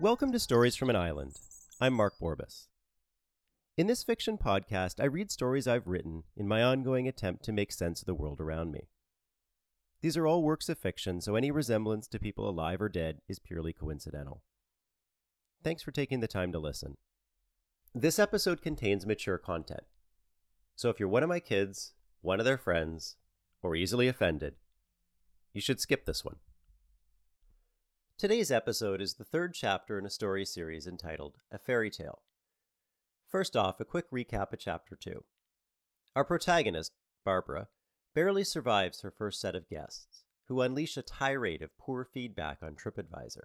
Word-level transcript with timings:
Welcome 0.00 0.30
to 0.30 0.38
Stories 0.38 0.76
from 0.76 0.90
an 0.90 0.94
Island. 0.94 1.40
I'm 1.80 1.92
Mark 1.92 2.20
Borbus. 2.20 2.68
In 3.76 3.88
this 3.88 4.04
fiction 4.04 4.38
podcast, 4.38 5.02
I 5.02 5.06
read 5.06 5.32
stories 5.32 5.66
I've 5.66 5.88
written 5.88 6.22
in 6.36 6.46
my 6.46 6.62
ongoing 6.62 7.08
attempt 7.08 7.42
to 7.46 7.52
make 7.52 7.72
sense 7.72 8.00
of 8.00 8.06
the 8.06 8.14
world 8.14 8.40
around 8.40 8.70
me. 8.70 8.86
These 10.00 10.16
are 10.16 10.24
all 10.24 10.44
works 10.44 10.68
of 10.68 10.78
fiction, 10.78 11.20
so 11.20 11.34
any 11.34 11.50
resemblance 11.50 12.06
to 12.08 12.20
people 12.20 12.48
alive 12.48 12.80
or 12.80 12.88
dead 12.88 13.22
is 13.28 13.40
purely 13.40 13.72
coincidental. 13.72 14.44
Thanks 15.64 15.82
for 15.82 15.90
taking 15.90 16.20
the 16.20 16.28
time 16.28 16.52
to 16.52 16.60
listen. 16.60 16.96
This 17.92 18.20
episode 18.20 18.62
contains 18.62 19.04
mature 19.04 19.36
content. 19.36 19.82
So 20.76 20.90
if 20.90 21.00
you're 21.00 21.08
one 21.08 21.24
of 21.24 21.28
my 21.28 21.40
kids, 21.40 21.94
one 22.20 22.38
of 22.38 22.46
their 22.46 22.56
friends, 22.56 23.16
or 23.64 23.74
easily 23.74 24.06
offended, 24.06 24.54
you 25.52 25.60
should 25.60 25.80
skip 25.80 26.06
this 26.06 26.24
one. 26.24 26.36
Today's 28.18 28.50
episode 28.50 29.00
is 29.00 29.14
the 29.14 29.24
third 29.24 29.54
chapter 29.54 29.96
in 29.96 30.04
a 30.04 30.10
story 30.10 30.44
series 30.44 30.88
entitled 30.88 31.36
A 31.52 31.58
Ferry 31.58 31.88
Tale. 31.88 32.22
First 33.28 33.56
off, 33.56 33.78
a 33.78 33.84
quick 33.84 34.10
recap 34.10 34.52
of 34.52 34.58
Chapter 34.58 34.96
2. 34.96 35.22
Our 36.16 36.24
protagonist, 36.24 36.90
Barbara, 37.24 37.68
barely 38.16 38.42
survives 38.42 39.02
her 39.02 39.12
first 39.12 39.40
set 39.40 39.54
of 39.54 39.68
guests, 39.68 40.24
who 40.48 40.60
unleash 40.62 40.96
a 40.96 41.02
tirade 41.02 41.62
of 41.62 41.78
poor 41.78 42.04
feedback 42.04 42.58
on 42.60 42.74
TripAdvisor. 42.74 43.44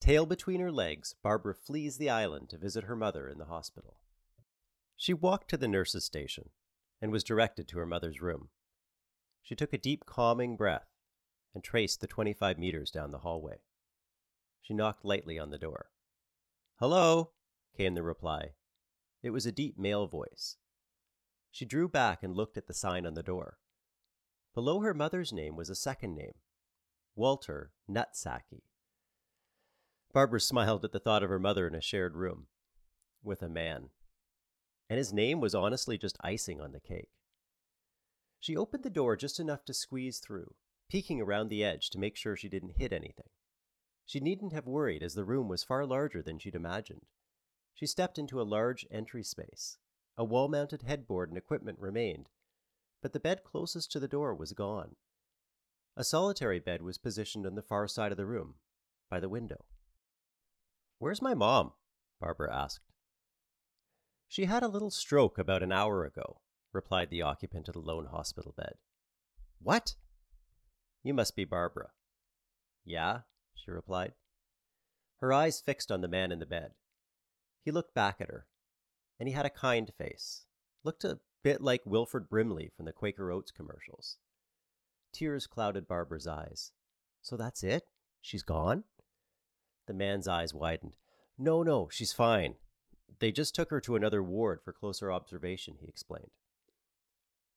Tail 0.00 0.26
between 0.26 0.60
her 0.60 0.72
legs, 0.72 1.14
Barbara 1.22 1.54
flees 1.54 1.96
the 1.96 2.10
island 2.10 2.50
to 2.50 2.58
visit 2.58 2.82
her 2.86 2.96
mother 2.96 3.28
in 3.28 3.38
the 3.38 3.44
hospital. 3.44 3.98
She 4.96 5.14
walked 5.14 5.48
to 5.50 5.56
the 5.56 5.68
nurse's 5.68 6.04
station 6.04 6.50
and 7.00 7.12
was 7.12 7.22
directed 7.22 7.68
to 7.68 7.78
her 7.78 7.86
mother's 7.86 8.20
room. 8.20 8.48
She 9.40 9.54
took 9.54 9.72
a 9.72 9.78
deep, 9.78 10.04
calming 10.04 10.56
breath 10.56 10.88
and 11.54 11.62
traced 11.62 12.00
the 12.00 12.08
25 12.08 12.58
meters 12.58 12.90
down 12.90 13.12
the 13.12 13.18
hallway. 13.18 13.60
She 14.60 14.74
knocked 14.74 15.04
lightly 15.04 15.38
on 15.38 15.50
the 15.50 15.58
door. 15.58 15.90
Hello, 16.78 17.30
came 17.76 17.94
the 17.94 18.02
reply. 18.02 18.50
It 19.22 19.30
was 19.30 19.46
a 19.46 19.52
deep 19.52 19.78
male 19.78 20.06
voice. 20.06 20.56
She 21.50 21.64
drew 21.64 21.88
back 21.88 22.22
and 22.22 22.36
looked 22.36 22.56
at 22.56 22.66
the 22.66 22.74
sign 22.74 23.04
on 23.04 23.14
the 23.14 23.22
door. 23.22 23.58
Below 24.54 24.80
her 24.80 24.94
mother's 24.94 25.32
name 25.32 25.56
was 25.56 25.70
a 25.70 25.74
second 25.74 26.14
name 26.14 26.34
Walter 27.16 27.72
Nutsaki. 27.88 28.62
Barbara 30.12 30.40
smiled 30.40 30.84
at 30.84 30.92
the 30.92 30.98
thought 30.98 31.22
of 31.22 31.30
her 31.30 31.38
mother 31.38 31.66
in 31.66 31.74
a 31.74 31.80
shared 31.80 32.16
room 32.16 32.46
with 33.22 33.42
a 33.42 33.48
man. 33.48 33.90
And 34.88 34.98
his 34.98 35.12
name 35.12 35.40
was 35.40 35.54
honestly 35.54 35.98
just 35.98 36.18
icing 36.22 36.60
on 36.60 36.72
the 36.72 36.80
cake. 36.80 37.10
She 38.40 38.56
opened 38.56 38.82
the 38.82 38.90
door 38.90 39.16
just 39.16 39.38
enough 39.38 39.64
to 39.66 39.74
squeeze 39.74 40.18
through, 40.18 40.54
peeking 40.88 41.20
around 41.20 41.48
the 41.48 41.62
edge 41.62 41.90
to 41.90 41.98
make 41.98 42.16
sure 42.16 42.36
she 42.36 42.48
didn't 42.48 42.78
hit 42.78 42.92
anything. 42.92 43.28
She 44.10 44.18
needn't 44.18 44.52
have 44.52 44.66
worried, 44.66 45.04
as 45.04 45.14
the 45.14 45.24
room 45.24 45.46
was 45.46 45.62
far 45.62 45.86
larger 45.86 46.20
than 46.20 46.40
she'd 46.40 46.56
imagined. 46.56 47.06
She 47.74 47.86
stepped 47.86 48.18
into 48.18 48.40
a 48.40 48.42
large 48.42 48.84
entry 48.90 49.22
space. 49.22 49.78
A 50.18 50.24
wall 50.24 50.48
mounted 50.48 50.82
headboard 50.82 51.28
and 51.28 51.38
equipment 51.38 51.78
remained, 51.78 52.28
but 53.02 53.12
the 53.12 53.20
bed 53.20 53.44
closest 53.44 53.92
to 53.92 54.00
the 54.00 54.08
door 54.08 54.34
was 54.34 54.52
gone. 54.52 54.96
A 55.96 56.02
solitary 56.02 56.58
bed 56.58 56.82
was 56.82 56.98
positioned 56.98 57.46
on 57.46 57.54
the 57.54 57.62
far 57.62 57.86
side 57.86 58.10
of 58.10 58.18
the 58.18 58.26
room, 58.26 58.56
by 59.08 59.20
the 59.20 59.28
window. 59.28 59.64
Where's 60.98 61.22
my 61.22 61.34
mom? 61.34 61.74
Barbara 62.20 62.52
asked. 62.52 62.90
She 64.26 64.46
had 64.46 64.64
a 64.64 64.68
little 64.68 64.90
stroke 64.90 65.38
about 65.38 65.62
an 65.62 65.70
hour 65.70 66.04
ago, 66.04 66.40
replied 66.72 67.10
the 67.10 67.22
occupant 67.22 67.68
of 67.68 67.74
the 67.74 67.80
lone 67.80 68.06
hospital 68.06 68.54
bed. 68.56 68.74
What? 69.60 69.94
You 71.04 71.14
must 71.14 71.36
be 71.36 71.44
Barbara. 71.44 71.90
Yeah, 72.84 73.20
she 73.54 73.70
replied. 73.70 74.12
Her 75.18 75.32
eyes 75.32 75.60
fixed 75.60 75.92
on 75.92 76.00
the 76.00 76.08
man 76.08 76.32
in 76.32 76.38
the 76.38 76.46
bed. 76.46 76.72
He 77.62 77.70
looked 77.70 77.94
back 77.94 78.20
at 78.20 78.28
her, 78.28 78.46
and 79.18 79.28
he 79.28 79.34
had 79.34 79.46
a 79.46 79.50
kind 79.50 79.92
face. 79.96 80.46
Looked 80.82 81.04
a 81.04 81.20
bit 81.42 81.60
like 81.60 81.82
Wilford 81.84 82.28
Brimley 82.28 82.70
from 82.74 82.86
the 82.86 82.92
Quaker 82.92 83.30
Oats 83.30 83.50
commercials. 83.50 84.16
Tears 85.12 85.46
clouded 85.46 85.86
Barbara's 85.86 86.26
eyes. 86.26 86.72
So 87.20 87.36
that's 87.36 87.62
it? 87.62 87.84
She's 88.22 88.42
gone? 88.42 88.84
The 89.86 89.94
man's 89.94 90.28
eyes 90.28 90.54
widened. 90.54 90.96
No, 91.36 91.62
no, 91.62 91.88
she's 91.90 92.12
fine. 92.12 92.54
They 93.18 93.32
just 93.32 93.54
took 93.54 93.70
her 93.70 93.80
to 93.80 93.96
another 93.96 94.22
ward 94.22 94.60
for 94.64 94.72
closer 94.72 95.10
observation, 95.10 95.76
he 95.80 95.88
explained. 95.88 96.30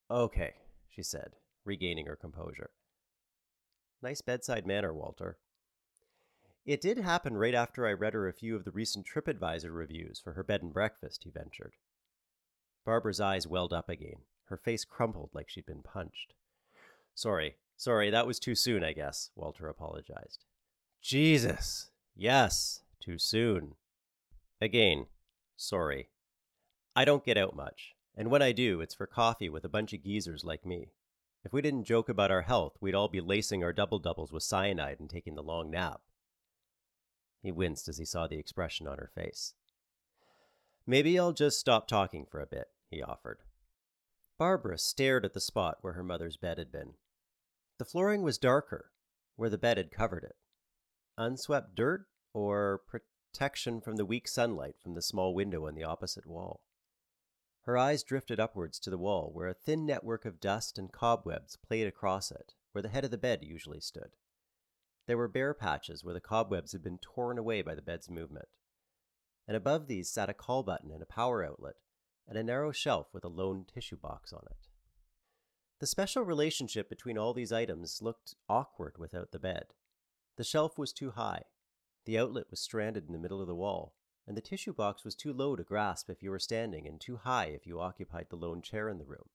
Okay, 0.09 0.53
she 0.89 1.03
said, 1.03 1.35
regaining 1.63 2.07
her 2.07 2.15
composure. 2.15 2.71
Nice 4.01 4.21
bedside 4.21 4.67
manner, 4.67 4.93
Walter. 4.93 5.37
It 6.65 6.81
did 6.81 6.97
happen 6.97 7.35
right 7.37 7.55
after 7.55 7.85
I 7.85 7.93
read 7.93 8.13
her 8.13 8.27
a 8.27 8.33
few 8.33 8.55
of 8.55 8.63
the 8.63 8.71
recent 8.71 9.05
TripAdvisor 9.05 9.73
reviews 9.73 10.19
for 10.19 10.33
her 10.33 10.43
bed 10.43 10.61
and 10.61 10.73
breakfast, 10.73 11.23
he 11.23 11.29
ventured. 11.29 11.73
Barbara's 12.85 13.19
eyes 13.19 13.47
welled 13.47 13.73
up 13.73 13.89
again. 13.89 14.21
Her 14.45 14.57
face 14.57 14.85
crumpled 14.85 15.31
like 15.33 15.49
she'd 15.49 15.65
been 15.65 15.83
punched. 15.83 16.33
Sorry, 17.15 17.55
sorry, 17.75 18.09
that 18.09 18.27
was 18.27 18.39
too 18.39 18.55
soon, 18.55 18.83
I 18.83 18.93
guess, 18.93 19.29
Walter 19.35 19.67
apologized. 19.67 20.45
Jesus, 21.01 21.91
Yes, 22.15 22.81
too 22.99 23.17
soon. 23.17 23.75
Again, 24.61 25.07
sorry. 25.57 26.09
I 26.95 27.05
don't 27.05 27.25
get 27.25 27.37
out 27.37 27.55
much, 27.55 27.95
and 28.15 28.29
when 28.29 28.41
I 28.41 28.51
do, 28.51 28.81
it's 28.81 28.93
for 28.93 29.07
coffee 29.07 29.49
with 29.49 29.65
a 29.65 29.69
bunch 29.69 29.93
of 29.93 30.03
geezers 30.03 30.43
like 30.43 30.65
me. 30.65 30.91
If 31.43 31.51
we 31.51 31.61
didn't 31.61 31.85
joke 31.85 32.07
about 32.07 32.31
our 32.31 32.43
health, 32.43 32.77
we'd 32.79 32.95
all 32.95 33.07
be 33.07 33.19
lacing 33.19 33.63
our 33.63 33.73
double 33.73 33.99
doubles 33.99 34.31
with 34.31 34.43
cyanide 34.43 34.99
and 34.99 35.09
taking 35.09 35.35
the 35.35 35.43
long 35.43 35.71
nap. 35.71 36.01
He 37.43 37.51
winced 37.51 37.87
as 37.87 37.99
he 37.99 38.05
saw 38.05 38.25
the 38.25 38.39
expression 38.39 38.87
on 38.87 38.97
her 38.97 39.11
face. 39.13 39.53
Maybe 40.87 41.19
I'll 41.19 41.33
just 41.33 41.59
stop 41.59 41.87
talking 41.87 42.25
for 42.25 42.39
a 42.39 42.47
bit, 42.47 42.69
he 42.89 43.03
offered. 43.03 43.39
Barbara 44.39 44.79
stared 44.79 45.25
at 45.25 45.33
the 45.33 45.39
spot 45.39 45.77
where 45.81 45.93
her 45.93 46.03
mother's 46.03 46.37
bed 46.37 46.57
had 46.57 46.71
been. 46.71 46.93
The 47.77 47.85
flooring 47.85 48.23
was 48.23 48.37
darker, 48.37 48.91
where 49.35 49.49
the 49.49 49.57
bed 49.57 49.77
had 49.77 49.91
covered 49.91 50.23
it 50.23 50.35
unswept 51.17 51.75
dirt 51.75 52.05
or 52.33 52.81
protection 52.87 53.81
from 53.81 53.97
the 53.97 54.05
weak 54.05 54.27
sunlight 54.27 54.75
from 54.81 54.95
the 54.95 55.01
small 55.01 55.33
window 55.33 55.67
on 55.67 55.75
the 55.75 55.83
opposite 55.83 56.25
wall. 56.25 56.61
Her 57.65 57.77
eyes 57.77 58.03
drifted 58.03 58.39
upwards 58.39 58.79
to 58.79 58.89
the 58.89 58.97
wall, 58.97 59.31
where 59.31 59.47
a 59.47 59.53
thin 59.53 59.85
network 59.85 60.25
of 60.25 60.41
dust 60.41 60.77
and 60.77 60.91
cobwebs 60.91 61.55
played 61.55 61.87
across 61.87 62.31
it, 62.31 62.53
where 62.71 62.81
the 62.81 62.89
head 62.89 63.05
of 63.05 63.11
the 63.11 63.17
bed 63.17 63.43
usually 63.43 63.79
stood. 63.79 64.11
There 65.05 65.17
were 65.17 65.27
bare 65.27 65.53
patches 65.53 66.03
where 66.03 66.13
the 66.13 66.21
cobwebs 66.21 66.71
had 66.71 66.83
been 66.83 66.97
torn 66.97 67.37
away 67.37 67.61
by 67.61 67.75
the 67.75 67.81
bed's 67.81 68.09
movement. 68.09 68.47
And 69.47 69.57
above 69.57 69.87
these 69.87 70.09
sat 70.09 70.29
a 70.29 70.33
call 70.33 70.63
button 70.63 70.91
and 70.91 71.03
a 71.03 71.07
power 71.07 71.43
outlet, 71.43 71.75
and 72.27 72.37
a 72.37 72.43
narrow 72.43 72.71
shelf 72.71 73.07
with 73.13 73.25
a 73.25 73.29
lone 73.29 73.65
tissue 73.65 73.97
box 73.97 74.31
on 74.31 74.43
it. 74.49 74.69
The 75.79 75.87
special 75.87 76.23
relationship 76.23 76.89
between 76.89 77.17
all 77.17 77.33
these 77.33 77.51
items 77.51 78.01
looked 78.01 78.35
awkward 78.47 78.97
without 78.97 79.31
the 79.31 79.39
bed. 79.39 79.73
The 80.37 80.45
shelf 80.45 80.77
was 80.77 80.93
too 80.93 81.11
high, 81.11 81.43
the 82.05 82.17
outlet 82.17 82.45
was 82.49 82.59
stranded 82.59 83.07
in 83.07 83.13
the 83.13 83.19
middle 83.19 83.41
of 83.41 83.47
the 83.47 83.55
wall, 83.55 83.95
and 84.27 84.35
the 84.35 84.41
tissue 84.41 84.73
box 84.73 85.03
was 85.03 85.15
too 85.15 85.33
low 85.33 85.55
to 85.55 85.63
grasp 85.63 86.09
if 86.09 86.21
you 86.21 86.31
were 86.31 86.39
standing 86.39 86.87
and 86.87 86.99
too 86.99 87.17
high 87.17 87.45
if 87.45 87.65
you 87.65 87.79
occupied 87.79 88.27
the 88.29 88.35
lone 88.35 88.61
chair 88.61 88.89
in 88.89 88.97
the 88.97 89.05
room. 89.05 89.29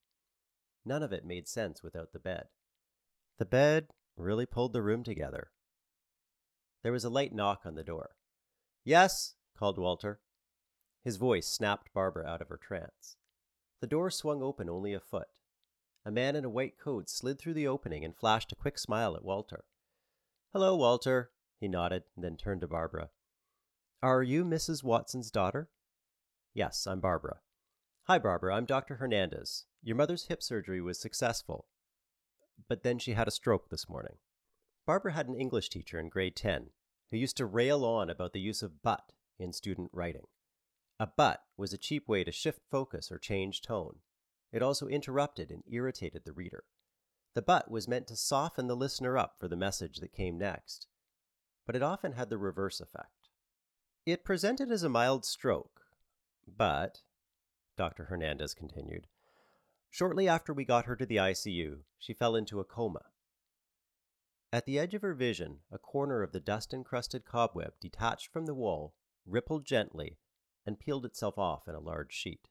None 0.85 1.03
of 1.03 1.13
it 1.13 1.25
made 1.25 1.49
sense 1.49 1.83
without 1.83 2.13
the 2.13 2.19
bed. 2.19 2.49
The 3.39 3.47
bed 3.47 3.89
really 4.17 4.47
pulled 4.47 4.73
the 4.73 4.83
room 4.83 5.03
together. 5.03 5.51
There 6.83 6.93
was 6.93 7.05
a 7.05 7.11
light 7.11 7.35
knock 7.35 7.63
on 7.65 7.75
the 7.75 7.85
door. 7.85 8.11
Yes, 8.85 9.35
called 9.59 9.79
Walter. 9.79 10.21
His 11.03 11.17
voice 11.17 11.47
snapped 11.47 11.93
Barbara 11.93 12.27
out 12.27 12.41
of 12.41 12.49
her 12.49 12.57
trance. 12.57 13.17
The 13.81 13.87
door 13.87 14.11
swung 14.11 14.43
open 14.43 14.69
only 14.69 14.95
a 14.95 15.01
foot. 15.01 15.29
A 16.05 16.11
man 16.11 16.37
in 16.37 16.45
a 16.45 16.51
white 16.51 16.79
coat 16.79 17.09
slid 17.09 17.39
through 17.39 17.55
the 17.55 17.69
opening 17.69 18.05
and 18.05 18.17
flashed 18.17 18.53
a 18.53 18.57
quick 18.57 18.79
smile 18.79 19.17
at 19.17 19.25
Walter. 19.25 19.65
Hello, 20.53 20.75
Walter. 20.77 21.31
He 21.61 21.69
nodded, 21.69 22.05
and 22.15 22.25
then 22.25 22.37
turned 22.37 22.61
to 22.63 22.69
Barbara. 22.69 23.11
Are 24.03 24.23
you 24.23 24.45
Mrs. 24.45 24.85
Watson's 24.85 25.31
daughter? 25.31 25.69
Yes, 26.55 26.87
I'm 26.87 27.01
Barbara. 27.01 27.41
Hi, 28.05 28.19
Barbara. 28.19 28.55
I'm 28.55 28.65
Dr. 28.65 28.97
Hernandez. 28.97 29.67
Your 29.83 29.97
mother's 29.97 30.27
hip 30.27 30.43
surgery 30.43 30.81
was 30.81 30.99
successful, 30.99 31.67
but 32.69 32.83
then 32.83 32.99
she 32.99 33.13
had 33.13 33.29
a 33.29 33.33
stroke 33.33 33.69
this 33.71 33.89
morning. 33.89 34.17
Barbara 34.89 35.13
had 35.13 35.29
an 35.29 35.35
English 35.35 35.69
teacher 35.69 36.01
in 36.01 36.09
grade 36.09 36.35
10 36.35 36.71
who 37.11 37.19
used 37.19 37.37
to 37.37 37.45
rail 37.45 37.85
on 37.85 38.09
about 38.09 38.33
the 38.33 38.41
use 38.41 38.63
of 38.63 38.81
but 38.83 39.13
in 39.39 39.53
student 39.53 39.91
writing. 39.93 40.29
A 40.99 41.07
but 41.07 41.43
was 41.59 41.75
a 41.75 41.79
cheap 41.79 42.09
way 42.09 42.25
to 42.25 42.33
shift 42.33 42.63
focus 42.71 43.13
or 43.13 43.19
change 43.19 43.61
tone. 43.61 43.97
It 44.51 44.63
also 44.63 44.89
interrupted 44.89 45.51
and 45.51 45.63
irritated 45.71 46.23
the 46.25 46.33
reader. 46.33 46.65
The 47.35 47.43
but 47.43 47.71
was 47.71 47.87
meant 47.87 48.07
to 48.07 48.17
soften 48.17 48.67
the 48.67 48.75
listener 48.75 49.19
up 49.19 49.35
for 49.39 49.47
the 49.47 49.59
message 49.59 49.99
that 49.99 50.15
came 50.15 50.39
next, 50.39 50.87
but 51.67 51.77
it 51.77 51.83
often 51.83 52.13
had 52.13 52.31
the 52.31 52.39
reverse 52.39 52.81
effect. 52.81 53.29
It 54.07 54.25
presented 54.25 54.71
as 54.71 54.85
a 54.85 54.89
mild 54.89 55.27
stroke, 55.27 55.83
but, 56.47 57.03
Dr. 57.77 58.07
Hernandez 58.07 58.55
continued, 58.55 59.07
shortly 59.91 60.27
after 60.27 60.55
we 60.55 60.65
got 60.65 60.87
her 60.87 60.97
to 60.97 61.05
the 61.05 61.17
ICU, 61.17 61.81
she 61.99 62.15
fell 62.15 62.35
into 62.35 62.59
a 62.59 62.65
coma. 62.65 63.03
At 64.51 64.65
the 64.65 64.79
edge 64.79 64.95
of 64.95 65.03
her 65.03 65.13
vision, 65.13 65.61
a 65.71 65.79
corner 65.79 66.23
of 66.23 66.33
the 66.33 66.41
dust 66.41 66.73
encrusted 66.73 67.27
cobweb 67.27 67.75
detached 67.81 68.33
from 68.33 68.47
the 68.47 68.55
wall, 68.55 68.95
rippled 69.27 69.67
gently, 69.67 70.19
and 70.65 70.81
peeled 70.81 71.05
itself 71.05 71.37
off 71.37 71.69
in 71.69 71.75
a 71.75 71.81
large 71.81 72.13
sheet. 72.13 72.49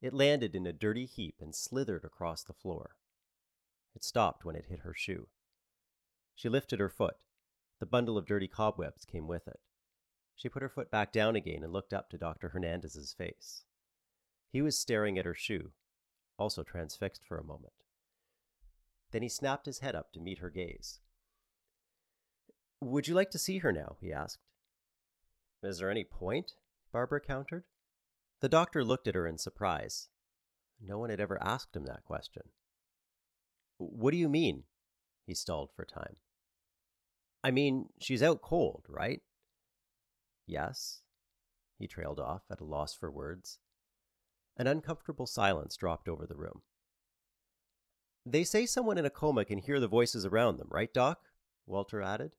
It 0.00 0.14
landed 0.14 0.54
in 0.54 0.66
a 0.66 0.72
dirty 0.72 1.06
heap 1.06 1.36
and 1.40 1.54
slithered 1.54 2.04
across 2.04 2.44
the 2.44 2.52
floor. 2.52 2.96
It 3.94 4.04
stopped 4.04 4.44
when 4.44 4.54
it 4.54 4.66
hit 4.66 4.80
her 4.80 4.94
shoe. 4.94 5.28
She 6.36 6.48
lifted 6.48 6.78
her 6.78 6.88
foot. 6.88 7.16
The 7.80 7.86
bundle 7.86 8.16
of 8.16 8.26
dirty 8.26 8.48
cobwebs 8.48 9.04
came 9.04 9.26
with 9.26 9.48
it. 9.48 9.60
She 10.36 10.48
put 10.48 10.62
her 10.62 10.68
foot 10.68 10.90
back 10.90 11.12
down 11.12 11.34
again 11.34 11.64
and 11.64 11.72
looked 11.72 11.92
up 11.92 12.08
to 12.10 12.18
Dr. 12.18 12.50
Hernandez's 12.50 13.12
face. 13.12 13.64
He 14.48 14.62
was 14.62 14.78
staring 14.78 15.18
at 15.18 15.24
her 15.24 15.34
shoe, 15.34 15.72
also 16.38 16.62
transfixed 16.62 17.24
for 17.24 17.36
a 17.36 17.44
moment. 17.44 17.72
Then 19.12 19.22
he 19.22 19.28
snapped 19.28 19.66
his 19.66 19.80
head 19.80 19.94
up 19.94 20.12
to 20.12 20.20
meet 20.20 20.38
her 20.38 20.50
gaze. 20.50 21.00
Would 22.80 23.08
you 23.08 23.14
like 23.14 23.30
to 23.32 23.38
see 23.38 23.58
her 23.58 23.72
now? 23.72 23.96
he 24.00 24.12
asked. 24.12 24.38
Is 25.62 25.78
there 25.78 25.90
any 25.90 26.04
point? 26.04 26.52
Barbara 26.92 27.20
countered. 27.20 27.64
The 28.40 28.48
doctor 28.48 28.82
looked 28.82 29.06
at 29.06 29.14
her 29.14 29.26
in 29.26 29.36
surprise. 29.36 30.08
No 30.80 30.98
one 30.98 31.10
had 31.10 31.20
ever 31.20 31.42
asked 31.42 31.76
him 31.76 31.84
that 31.84 32.04
question. 32.04 32.44
What 33.76 34.12
do 34.12 34.16
you 34.16 34.28
mean? 34.28 34.64
He 35.26 35.34
stalled 35.34 35.70
for 35.74 35.84
time. 35.84 36.16
I 37.44 37.50
mean, 37.50 37.88
she's 37.98 38.22
out 38.22 38.42
cold, 38.42 38.84
right? 38.88 39.20
Yes. 40.46 41.02
He 41.78 41.86
trailed 41.86 42.20
off, 42.20 42.42
at 42.50 42.60
a 42.60 42.64
loss 42.64 42.94
for 42.94 43.10
words. 43.10 43.58
An 44.56 44.66
uncomfortable 44.66 45.26
silence 45.26 45.76
dropped 45.76 46.08
over 46.08 46.26
the 46.26 46.36
room. 46.36 46.62
They 48.30 48.44
say 48.44 48.64
someone 48.64 48.96
in 48.96 49.04
a 49.04 49.10
coma 49.10 49.44
can 49.44 49.58
hear 49.58 49.80
the 49.80 49.88
voices 49.88 50.24
around 50.24 50.58
them, 50.58 50.68
right, 50.70 50.92
Doc? 50.94 51.18
Walter 51.66 52.00
added. 52.00 52.36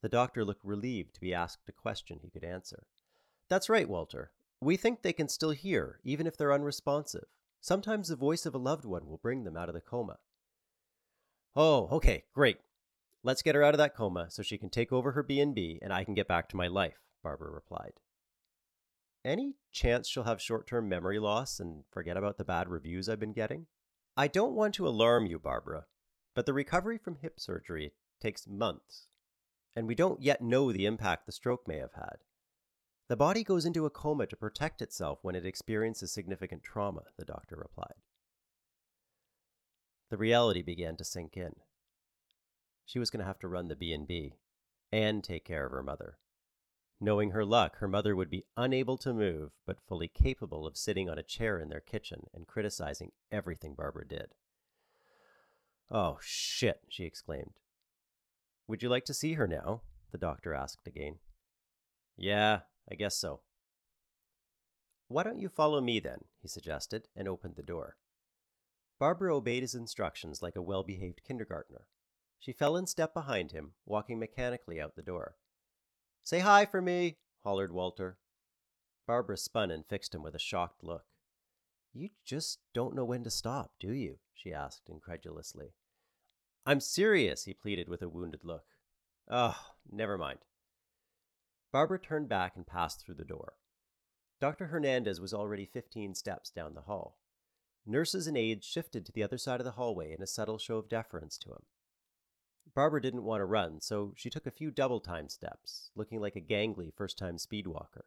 The 0.00 0.08
doctor 0.08 0.44
looked 0.44 0.64
relieved 0.64 1.14
to 1.14 1.20
be 1.20 1.34
asked 1.34 1.68
a 1.68 1.72
question 1.72 2.20
he 2.22 2.30
could 2.30 2.44
answer. 2.44 2.86
That's 3.48 3.68
right, 3.68 3.88
Walter. 3.88 4.30
We 4.60 4.76
think 4.76 5.02
they 5.02 5.12
can 5.12 5.28
still 5.28 5.50
hear, 5.50 5.98
even 6.04 6.28
if 6.28 6.36
they're 6.36 6.52
unresponsive. 6.52 7.24
Sometimes 7.60 8.08
the 8.08 8.14
voice 8.14 8.46
of 8.46 8.54
a 8.54 8.58
loved 8.58 8.84
one 8.84 9.08
will 9.08 9.18
bring 9.18 9.42
them 9.42 9.56
out 9.56 9.68
of 9.68 9.74
the 9.74 9.80
coma. 9.80 10.18
Oh, 11.56 11.88
okay, 11.90 12.22
great. 12.32 12.58
Let's 13.24 13.42
get 13.42 13.56
her 13.56 13.64
out 13.64 13.74
of 13.74 13.78
that 13.78 13.96
coma 13.96 14.30
so 14.30 14.42
she 14.42 14.56
can 14.56 14.70
take 14.70 14.92
over 14.92 15.12
her 15.12 15.24
B&B 15.24 15.80
and 15.82 15.92
I 15.92 16.04
can 16.04 16.14
get 16.14 16.28
back 16.28 16.48
to 16.50 16.56
my 16.56 16.68
life, 16.68 17.00
Barbara 17.24 17.50
replied. 17.50 17.94
Any 19.24 19.56
chance 19.72 20.06
she'll 20.08 20.22
have 20.22 20.40
short-term 20.40 20.88
memory 20.88 21.18
loss 21.18 21.58
and 21.58 21.82
forget 21.90 22.16
about 22.16 22.38
the 22.38 22.44
bad 22.44 22.68
reviews 22.68 23.08
I've 23.08 23.18
been 23.18 23.32
getting? 23.32 23.66
I 24.16 24.28
don't 24.28 24.54
want 24.54 24.74
to 24.74 24.88
alarm 24.88 25.26
you, 25.26 25.38
Barbara, 25.38 25.84
but 26.34 26.46
the 26.46 26.54
recovery 26.54 26.96
from 26.96 27.16
hip 27.16 27.38
surgery 27.38 27.92
takes 28.20 28.46
months, 28.46 29.08
and 29.74 29.86
we 29.86 29.94
don't 29.94 30.22
yet 30.22 30.40
know 30.40 30.72
the 30.72 30.86
impact 30.86 31.26
the 31.26 31.32
stroke 31.32 31.68
may 31.68 31.76
have 31.76 31.92
had. 31.94 32.24
The 33.08 33.16
body 33.16 33.44
goes 33.44 33.66
into 33.66 33.84
a 33.84 33.90
coma 33.90 34.26
to 34.26 34.36
protect 34.36 34.80
itself 34.80 35.18
when 35.22 35.34
it 35.34 35.44
experiences 35.44 36.12
significant 36.12 36.62
trauma, 36.62 37.02
the 37.18 37.24
doctor 37.26 37.56
replied. 37.56 37.94
The 40.10 40.16
reality 40.16 40.62
began 40.62 40.96
to 40.96 41.04
sink 41.04 41.36
in. 41.36 41.56
She 42.86 42.98
was 42.98 43.10
going 43.10 43.20
to 43.20 43.26
have 43.26 43.38
to 43.40 43.48
run 43.48 43.68
the 43.68 43.76
B&B 43.76 44.38
and 44.90 45.22
take 45.22 45.44
care 45.44 45.66
of 45.66 45.72
her 45.72 45.82
mother. 45.82 46.18
Knowing 46.98 47.30
her 47.30 47.44
luck, 47.44 47.76
her 47.76 47.88
mother 47.88 48.16
would 48.16 48.30
be 48.30 48.46
unable 48.56 48.96
to 48.96 49.12
move, 49.12 49.52
but 49.66 49.80
fully 49.86 50.08
capable 50.08 50.66
of 50.66 50.76
sitting 50.76 51.10
on 51.10 51.18
a 51.18 51.22
chair 51.22 51.58
in 51.60 51.68
their 51.68 51.80
kitchen 51.80 52.26
and 52.32 52.46
criticizing 52.46 53.12
everything 53.30 53.74
Barbara 53.74 54.08
did. 54.08 54.34
Oh, 55.90 56.18
shit, 56.22 56.80
she 56.88 57.04
exclaimed. 57.04 57.60
Would 58.66 58.82
you 58.82 58.88
like 58.88 59.04
to 59.04 59.14
see 59.14 59.34
her 59.34 59.46
now? 59.46 59.82
the 60.10 60.18
doctor 60.18 60.54
asked 60.54 60.86
again. 60.86 61.18
Yeah, 62.16 62.60
I 62.90 62.94
guess 62.94 63.16
so. 63.16 63.40
Why 65.08 65.22
don't 65.22 65.38
you 65.38 65.48
follow 65.48 65.80
me 65.80 66.00
then? 66.00 66.20
he 66.40 66.48
suggested, 66.48 67.08
and 67.14 67.28
opened 67.28 67.56
the 67.56 67.62
door. 67.62 67.96
Barbara 68.98 69.36
obeyed 69.36 69.62
his 69.62 69.74
instructions 69.74 70.42
like 70.42 70.56
a 70.56 70.62
well 70.62 70.82
behaved 70.82 71.22
kindergartner. 71.22 71.86
She 72.38 72.52
fell 72.52 72.76
in 72.76 72.86
step 72.86 73.12
behind 73.12 73.52
him, 73.52 73.72
walking 73.84 74.18
mechanically 74.18 74.80
out 74.80 74.96
the 74.96 75.02
door. 75.02 75.36
Say 76.26 76.40
hi 76.40 76.66
for 76.66 76.82
me, 76.82 77.18
hollered 77.44 77.70
Walter. 77.70 78.18
Barbara 79.06 79.36
spun 79.36 79.70
and 79.70 79.86
fixed 79.86 80.12
him 80.12 80.24
with 80.24 80.34
a 80.34 80.40
shocked 80.40 80.82
look. 80.82 81.04
You 81.92 82.08
just 82.24 82.58
don't 82.74 82.96
know 82.96 83.04
when 83.04 83.22
to 83.22 83.30
stop, 83.30 83.70
do 83.78 83.92
you? 83.92 84.18
she 84.34 84.52
asked 84.52 84.88
incredulously. 84.88 85.74
I'm 86.66 86.80
serious, 86.80 87.44
he 87.44 87.54
pleaded 87.54 87.88
with 87.88 88.02
a 88.02 88.08
wounded 88.08 88.40
look. 88.42 88.64
Oh, 89.30 89.56
never 89.88 90.18
mind. 90.18 90.40
Barbara 91.70 92.00
turned 92.00 92.28
back 92.28 92.56
and 92.56 92.66
passed 92.66 93.00
through 93.00 93.14
the 93.14 93.24
door. 93.24 93.52
Dr. 94.40 94.66
Hernandez 94.66 95.20
was 95.20 95.32
already 95.32 95.64
15 95.64 96.16
steps 96.16 96.50
down 96.50 96.74
the 96.74 96.80
hall. 96.80 97.20
Nurses 97.86 98.26
and 98.26 98.36
aides 98.36 98.66
shifted 98.66 99.06
to 99.06 99.12
the 99.12 99.22
other 99.22 99.38
side 99.38 99.60
of 99.60 99.64
the 99.64 99.70
hallway 99.78 100.12
in 100.12 100.20
a 100.20 100.26
subtle 100.26 100.58
show 100.58 100.78
of 100.78 100.88
deference 100.88 101.38
to 101.38 101.50
him. 101.50 101.62
Barbara 102.74 103.00
didn't 103.00 103.24
want 103.24 103.40
to 103.40 103.46
run, 103.46 103.80
so 103.80 104.12
she 104.16 104.30
took 104.30 104.46
a 104.46 104.50
few 104.50 104.70
double 104.70 105.00
time 105.00 105.28
steps, 105.28 105.90
looking 105.94 106.20
like 106.20 106.36
a 106.36 106.40
gangly 106.40 106.92
first 106.94 107.16
time 107.16 107.38
speed 107.38 107.66
walker. 107.66 108.06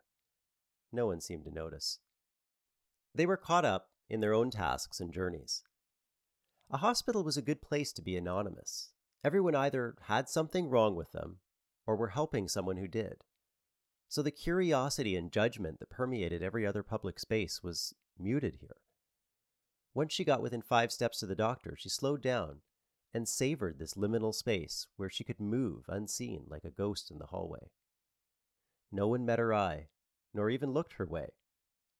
No 0.91 1.07
one 1.07 1.21
seemed 1.21 1.45
to 1.45 1.51
notice. 1.51 2.00
They 3.15 3.25
were 3.25 3.38
caught 3.38 3.65
up 3.65 3.89
in 4.09 4.19
their 4.19 4.33
own 4.33 4.51
tasks 4.51 5.00
and 5.00 5.13
journeys. 5.13 5.63
A 6.71 6.77
hospital 6.77 7.23
was 7.23 7.38
a 7.38 7.41
good 7.41 7.61
place 7.61 7.91
to 7.94 8.01
be 8.01 8.15
anonymous. 8.15 8.91
Everyone 9.23 9.56
either 9.56 9.95
had 10.03 10.29
something 10.29 10.69
wrong 10.69 10.95
with 10.95 11.12
them 11.12 11.39
or 11.88 11.95
were 11.95 12.09
helping 12.09 12.47
someone 12.47 12.77
who 12.77 12.88
did. 12.88 13.23
So 14.07 14.21
the 14.21 14.31
curiosity 14.31 15.15
and 15.15 15.31
judgment 15.31 15.79
that 15.79 15.89
permeated 15.89 16.41
every 16.41 16.65
other 16.65 16.83
public 16.83 17.19
space 17.19 17.62
was 17.63 17.94
muted 18.17 18.57
here. 18.59 18.77
Once 19.94 20.13
she 20.13 20.23
got 20.23 20.41
within 20.41 20.62
five 20.62 20.91
steps 20.91 21.21
of 21.21 21.29
the 21.29 21.35
doctor, 21.35 21.75
she 21.77 21.89
slowed 21.89 22.21
down 22.21 22.62
and 23.13 23.27
savored 23.27 23.79
this 23.79 23.95
liminal 23.95 24.33
space 24.33 24.88
where 24.95 25.09
she 25.09 25.23
could 25.23 25.39
move 25.39 25.85
unseen 25.88 26.44
like 26.47 26.63
a 26.63 26.69
ghost 26.69 27.09
in 27.09 27.17
the 27.17 27.27
hallway. 27.27 27.71
No 28.91 29.07
one 29.07 29.25
met 29.25 29.39
her 29.39 29.53
eye, 29.53 29.88
nor 30.33 30.50
even 30.50 30.71
looked 30.71 30.94
her 30.94 31.06
way. 31.06 31.29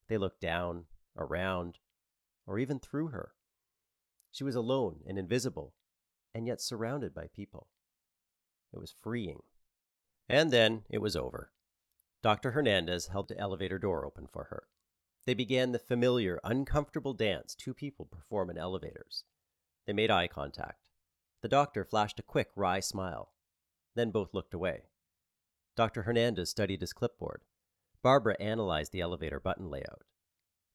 They 0.08 0.18
looked 0.18 0.42
down, 0.42 0.86
around, 1.18 1.78
or 2.46 2.60
even 2.60 2.80
through 2.80 3.08
her. 3.10 3.34
She 4.32 4.44
was 4.44 4.56
alone 4.56 5.02
and 5.08 5.18
invisible, 5.18 5.74
and 6.34 6.48
yet 6.48 6.62
surrounded 6.62 7.14
by 7.14 7.28
people. 7.28 7.68
It 8.74 8.80
was 8.80 8.92
freeing. 8.92 9.42
And 10.28 10.52
then 10.52 10.84
it 10.90 11.00
was 11.00 11.16
over. 11.16 11.52
Dr. 12.22 12.52
Hernandez 12.52 13.08
held 13.08 13.28
the 13.28 13.38
elevator 13.38 13.80
door 13.80 14.06
open 14.06 14.28
for 14.28 14.46
her. 14.46 14.68
They 15.26 15.34
began 15.34 15.72
the 15.72 15.80
familiar, 15.80 16.40
uncomfortable 16.44 17.14
dance 17.14 17.56
two 17.56 17.74
people 17.74 18.06
perform 18.06 18.50
in 18.50 18.58
elevators. 18.58 19.24
They 19.86 19.94
made 19.94 20.12
eye 20.12 20.28
contact. 20.28 20.89
The 21.42 21.48
doctor 21.48 21.86
flashed 21.86 22.20
a 22.20 22.24
quick, 22.24 22.50
wry 22.56 22.80
smile. 22.80 23.32
Then 23.96 24.12
both 24.12 24.34
looked 24.34 24.54
away. 24.54 24.84
Dr. 25.76 26.04
Hernandez 26.04 26.50
studied 26.50 26.82
his 26.82 26.94
clipboard. 26.94 27.42
Barbara 28.02 28.36
analyzed 28.40 28.92
the 28.92 29.02
elevator 29.02 29.40
button 29.40 29.70
layout. 29.70 30.04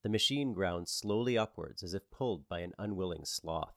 The 0.02 0.08
machine 0.08 0.52
ground 0.52 0.88
slowly 0.88 1.38
upwards 1.38 1.82
as 1.82 1.94
if 1.94 2.10
pulled 2.10 2.48
by 2.48 2.60
an 2.60 2.72
unwilling 2.78 3.24
sloth. 3.24 3.76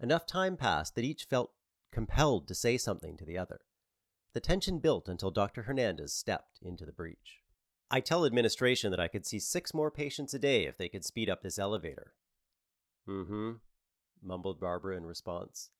Enough 0.00 0.26
time 0.26 0.56
passed 0.56 0.94
that 0.94 1.04
each 1.04 1.24
felt 1.24 1.52
compelled 1.92 2.46
to 2.48 2.54
say 2.54 2.76
something 2.78 3.16
to 3.16 3.24
the 3.24 3.36
other. 3.36 3.60
The 4.32 4.40
tension 4.40 4.78
built 4.78 5.08
until 5.08 5.32
Dr. 5.32 5.62
Hernandez 5.62 6.12
stepped 6.12 6.60
into 6.62 6.86
the 6.86 6.92
breach. 6.92 7.42
I 7.90 8.00
tell 8.00 8.24
administration 8.24 8.92
that 8.92 9.00
I 9.00 9.08
could 9.08 9.26
see 9.26 9.40
six 9.40 9.74
more 9.74 9.90
patients 9.90 10.32
a 10.32 10.38
day 10.38 10.66
if 10.66 10.78
they 10.78 10.88
could 10.88 11.04
speed 11.04 11.28
up 11.28 11.42
this 11.42 11.58
elevator. 11.58 12.14
Mm 13.08 13.26
hmm, 13.26 13.50
mumbled 14.22 14.60
Barbara 14.60 14.96
in 14.96 15.04
response. 15.04 15.70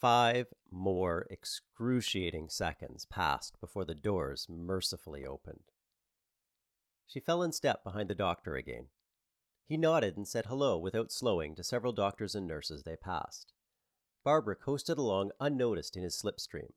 Five 0.00 0.46
more 0.70 1.26
excruciating 1.28 2.50
seconds 2.50 3.04
passed 3.04 3.60
before 3.60 3.84
the 3.84 3.96
doors 3.96 4.46
mercifully 4.48 5.26
opened. 5.26 5.72
She 7.08 7.18
fell 7.18 7.42
in 7.42 7.50
step 7.50 7.82
behind 7.82 8.08
the 8.08 8.14
doctor 8.14 8.54
again. 8.54 8.86
He 9.66 9.76
nodded 9.76 10.16
and 10.16 10.28
said 10.28 10.46
hello 10.46 10.78
without 10.78 11.10
slowing 11.10 11.56
to 11.56 11.64
several 11.64 11.92
doctors 11.92 12.36
and 12.36 12.46
nurses 12.46 12.84
they 12.84 12.94
passed. 12.94 13.52
Barbara 14.24 14.54
coasted 14.54 14.98
along 14.98 15.32
unnoticed 15.40 15.96
in 15.96 16.04
his 16.04 16.20
slipstream. 16.20 16.72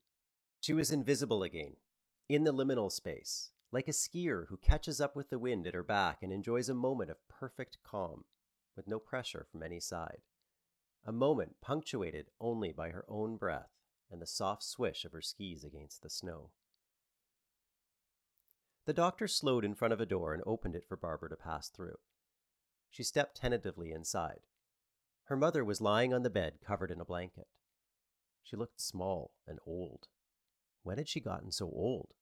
She 0.60 0.74
was 0.74 0.92
invisible 0.92 1.44
again, 1.44 1.76
in 2.28 2.44
the 2.44 2.54
liminal 2.54 2.92
space, 2.92 3.52
like 3.72 3.88
a 3.88 3.92
skier 3.92 4.48
who 4.48 4.58
catches 4.58 5.00
up 5.00 5.16
with 5.16 5.30
the 5.30 5.40
wind 5.40 5.68
at 5.68 5.76
her 5.76 5.84
back 5.84 6.24
and 6.24 6.34
enjoys 6.34 6.70
a 6.70 6.74
moment 6.74 7.12
of 7.12 7.28
perfect 7.28 7.78
calm, 7.84 8.26
with 8.76 8.88
no 8.88 8.98
pressure 9.00 9.46
from 9.52 9.62
any 9.62 9.80
side. 9.80 10.22
A 11.06 11.12
moment 11.12 11.56
punctuated 11.62 12.28
only 12.40 12.72
by 12.72 12.90
her 12.90 13.06
own 13.08 13.38
breath 13.38 13.72
and 14.12 14.22
the 14.22 14.28
soft 14.28 14.64
swish 14.64 15.04
of 15.04 15.14
her 15.14 15.22
skis 15.22 15.64
against 15.64 16.04
the 16.04 16.10
snow. 16.10 16.52
The 18.86 18.94
doctor 18.94 19.28
slowed 19.28 19.64
in 19.64 19.76
front 19.76 19.94
of 19.94 20.02
a 20.02 20.06
door 20.06 20.34
and 20.34 20.44
opened 20.46 20.76
it 20.76 20.86
for 20.88 20.98
Barbara 20.98 21.30
to 21.30 21.36
pass 21.36 21.70
through. 21.70 21.98
She 22.90 23.04
stepped 23.04 23.38
tentatively 23.38 23.92
inside. 23.92 24.42
Her 25.26 25.38
mother 25.38 25.64
was 25.64 25.82
lying 25.82 26.14
on 26.14 26.24
the 26.24 26.30
bed 26.30 26.60
covered 26.66 26.92
in 26.92 27.00
a 27.00 27.06
blanket. 27.06 27.48
She 28.44 28.58
looked 28.58 28.82
small 28.82 29.32
and 29.48 29.60
old. 29.66 30.08
When 30.84 30.98
had 30.98 31.08
she 31.08 31.20
gotten 31.20 31.52
so 31.52 31.66
old? 31.68 32.14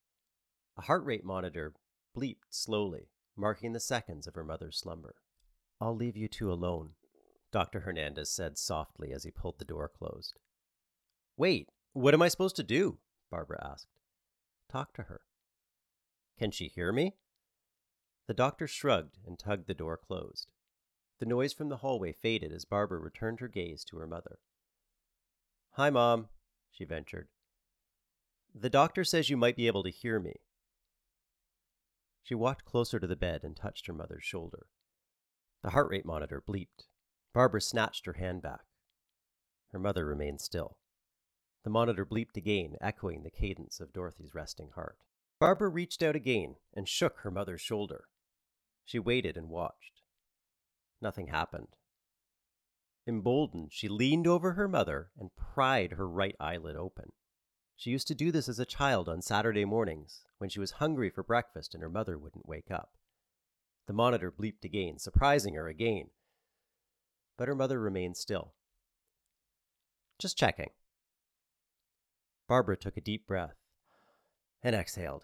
A 0.78 0.82
heart 0.82 1.04
rate 1.04 1.24
monitor 1.26 1.74
bleeped 2.16 2.52
slowly, 2.52 3.10
marking 3.36 3.74
the 3.74 3.80
seconds 3.80 4.28
of 4.28 4.36
her 4.36 4.44
mother's 4.44 4.78
slumber. 4.78 5.16
I'll 5.82 5.96
leave 5.96 6.18
you 6.18 6.28
two 6.28 6.52
alone, 6.52 6.92
Dr. 7.51 7.82
Hernandez 7.82 8.32
said 8.32 8.58
softly 8.58 9.12
as 9.12 9.24
he 9.24 9.32
pulled 9.32 9.60
the 9.60 9.65
door 9.65 9.89
closed. 9.89 10.38
Wait, 11.36 11.70
what 11.94 12.13
am 12.13 12.22
I 12.22 12.27
supposed 12.27 12.56
to 12.58 12.63
do? 12.63 13.00
Barbara 13.32 13.60
asked. 13.72 14.00
Talk 14.72 14.94
to 14.94 15.03
her. 15.03 15.22
Can 16.38 16.51
she 16.51 16.68
hear 16.68 16.91
me? 16.91 17.15
The 18.27 18.34
doctor 18.34 18.68
shrugged 18.68 19.18
and 19.25 19.39
tugged 19.39 19.68
the 19.68 19.74
door 19.74 19.98
closed. 19.98 20.51
The 21.20 21.25
noise 21.25 21.53
from 21.53 21.70
the 21.70 21.77
hallway 21.77 22.13
faded 22.13 22.53
as 22.53 22.65
Barbara 22.65 23.00
returned 23.00 23.39
her 23.39 23.48
gaze 23.48 23.84
to 23.86 23.98
her 23.98 24.08
mother. 24.08 24.39
Hi, 25.72 25.89
Mom, 25.89 26.29
she 26.72 26.86
ventured. 26.86 27.29
The 28.53 28.70
doctor 28.70 29.03
says 29.03 29.29
you 29.29 29.38
might 29.38 29.56
be 29.56 29.68
able 29.68 29.84
to 29.84 29.89
hear 29.89 30.20
me. 30.20 30.36
She 32.22 32.36
walked 32.36 32.65
closer 32.65 33.00
to 33.00 33.08
the 33.08 33.15
bed 33.15 33.41
and 33.44 33.56
touched 33.56 33.88
her 33.88 33.94
mother's 33.94 34.24
shoulder. 34.24 34.68
The 35.63 35.72
heart 35.72 35.89
rate 35.89 36.06
monitor 36.06 36.44
bleeped. 36.48 36.88
Barbara 37.34 37.62
snatched 37.62 38.06
her 38.06 38.14
hand 38.14 38.42
back. 38.42 38.66
Her 39.72 39.80
mother 39.80 40.06
remained 40.06 40.42
still. 40.42 40.78
The 41.64 41.70
monitor 41.70 42.06
bleeped 42.06 42.38
again, 42.38 42.76
echoing 42.82 43.24
the 43.24 43.30
cadence 43.30 43.80
of 43.80 43.94
Dorothy's 43.94 44.34
resting 44.34 44.72
heart. 44.76 44.98
Barbara 45.40 45.70
reached 45.70 46.02
out 46.02 46.16
again 46.16 46.56
and 46.74 46.88
shook 46.88 47.20
her 47.20 47.32
mother's 47.32 47.62
shoulder. 47.62 48.06
She 48.84 49.00
waited 49.00 49.38
and 49.38 49.50
watched. 49.50 50.02
Nothing 51.02 51.28
happened. 51.28 51.76
Emboldened, 53.08 53.72
she 53.72 53.88
leaned 53.88 54.28
over 54.28 54.54
her 54.54 54.68
mother 54.68 55.12
and 55.18 55.36
pried 55.36 55.94
her 55.94 56.08
right 56.08 56.36
eyelid 56.40 56.76
open. 56.76 57.12
She 57.76 57.92
used 57.92 58.08
to 58.10 58.16
do 58.16 58.32
this 58.32 58.50
as 58.50 58.60
a 58.60 58.66
child 58.66 59.08
on 59.08 59.22
Saturday 59.22 59.66
mornings 59.66 60.26
when 60.38 60.50
she 60.50 60.60
was 60.60 60.72
hungry 60.72 61.10
for 61.10 61.24
breakfast 61.24 61.74
and 61.74 61.82
her 61.82 61.90
mother 61.90 62.18
wouldn't 62.18 62.48
wake 62.48 62.70
up. 62.70 62.92
The 63.88 63.94
monitor 63.94 64.32
bleeped 64.32 64.66
again, 64.66 65.00
surprising 65.00 65.56
her 65.56 65.68
again. 65.68 66.10
But 67.39 67.48
her 67.48 67.55
mother 67.55 67.79
remained 67.79 68.17
still. 68.17 68.51
Just 70.19 70.38
checking. 70.38 70.72
Barbara 72.50 72.75
took 72.75 72.98
a 72.98 73.01
deep 73.01 73.25
breath 73.25 73.55
and 74.62 74.75
exhaled. 74.75 75.24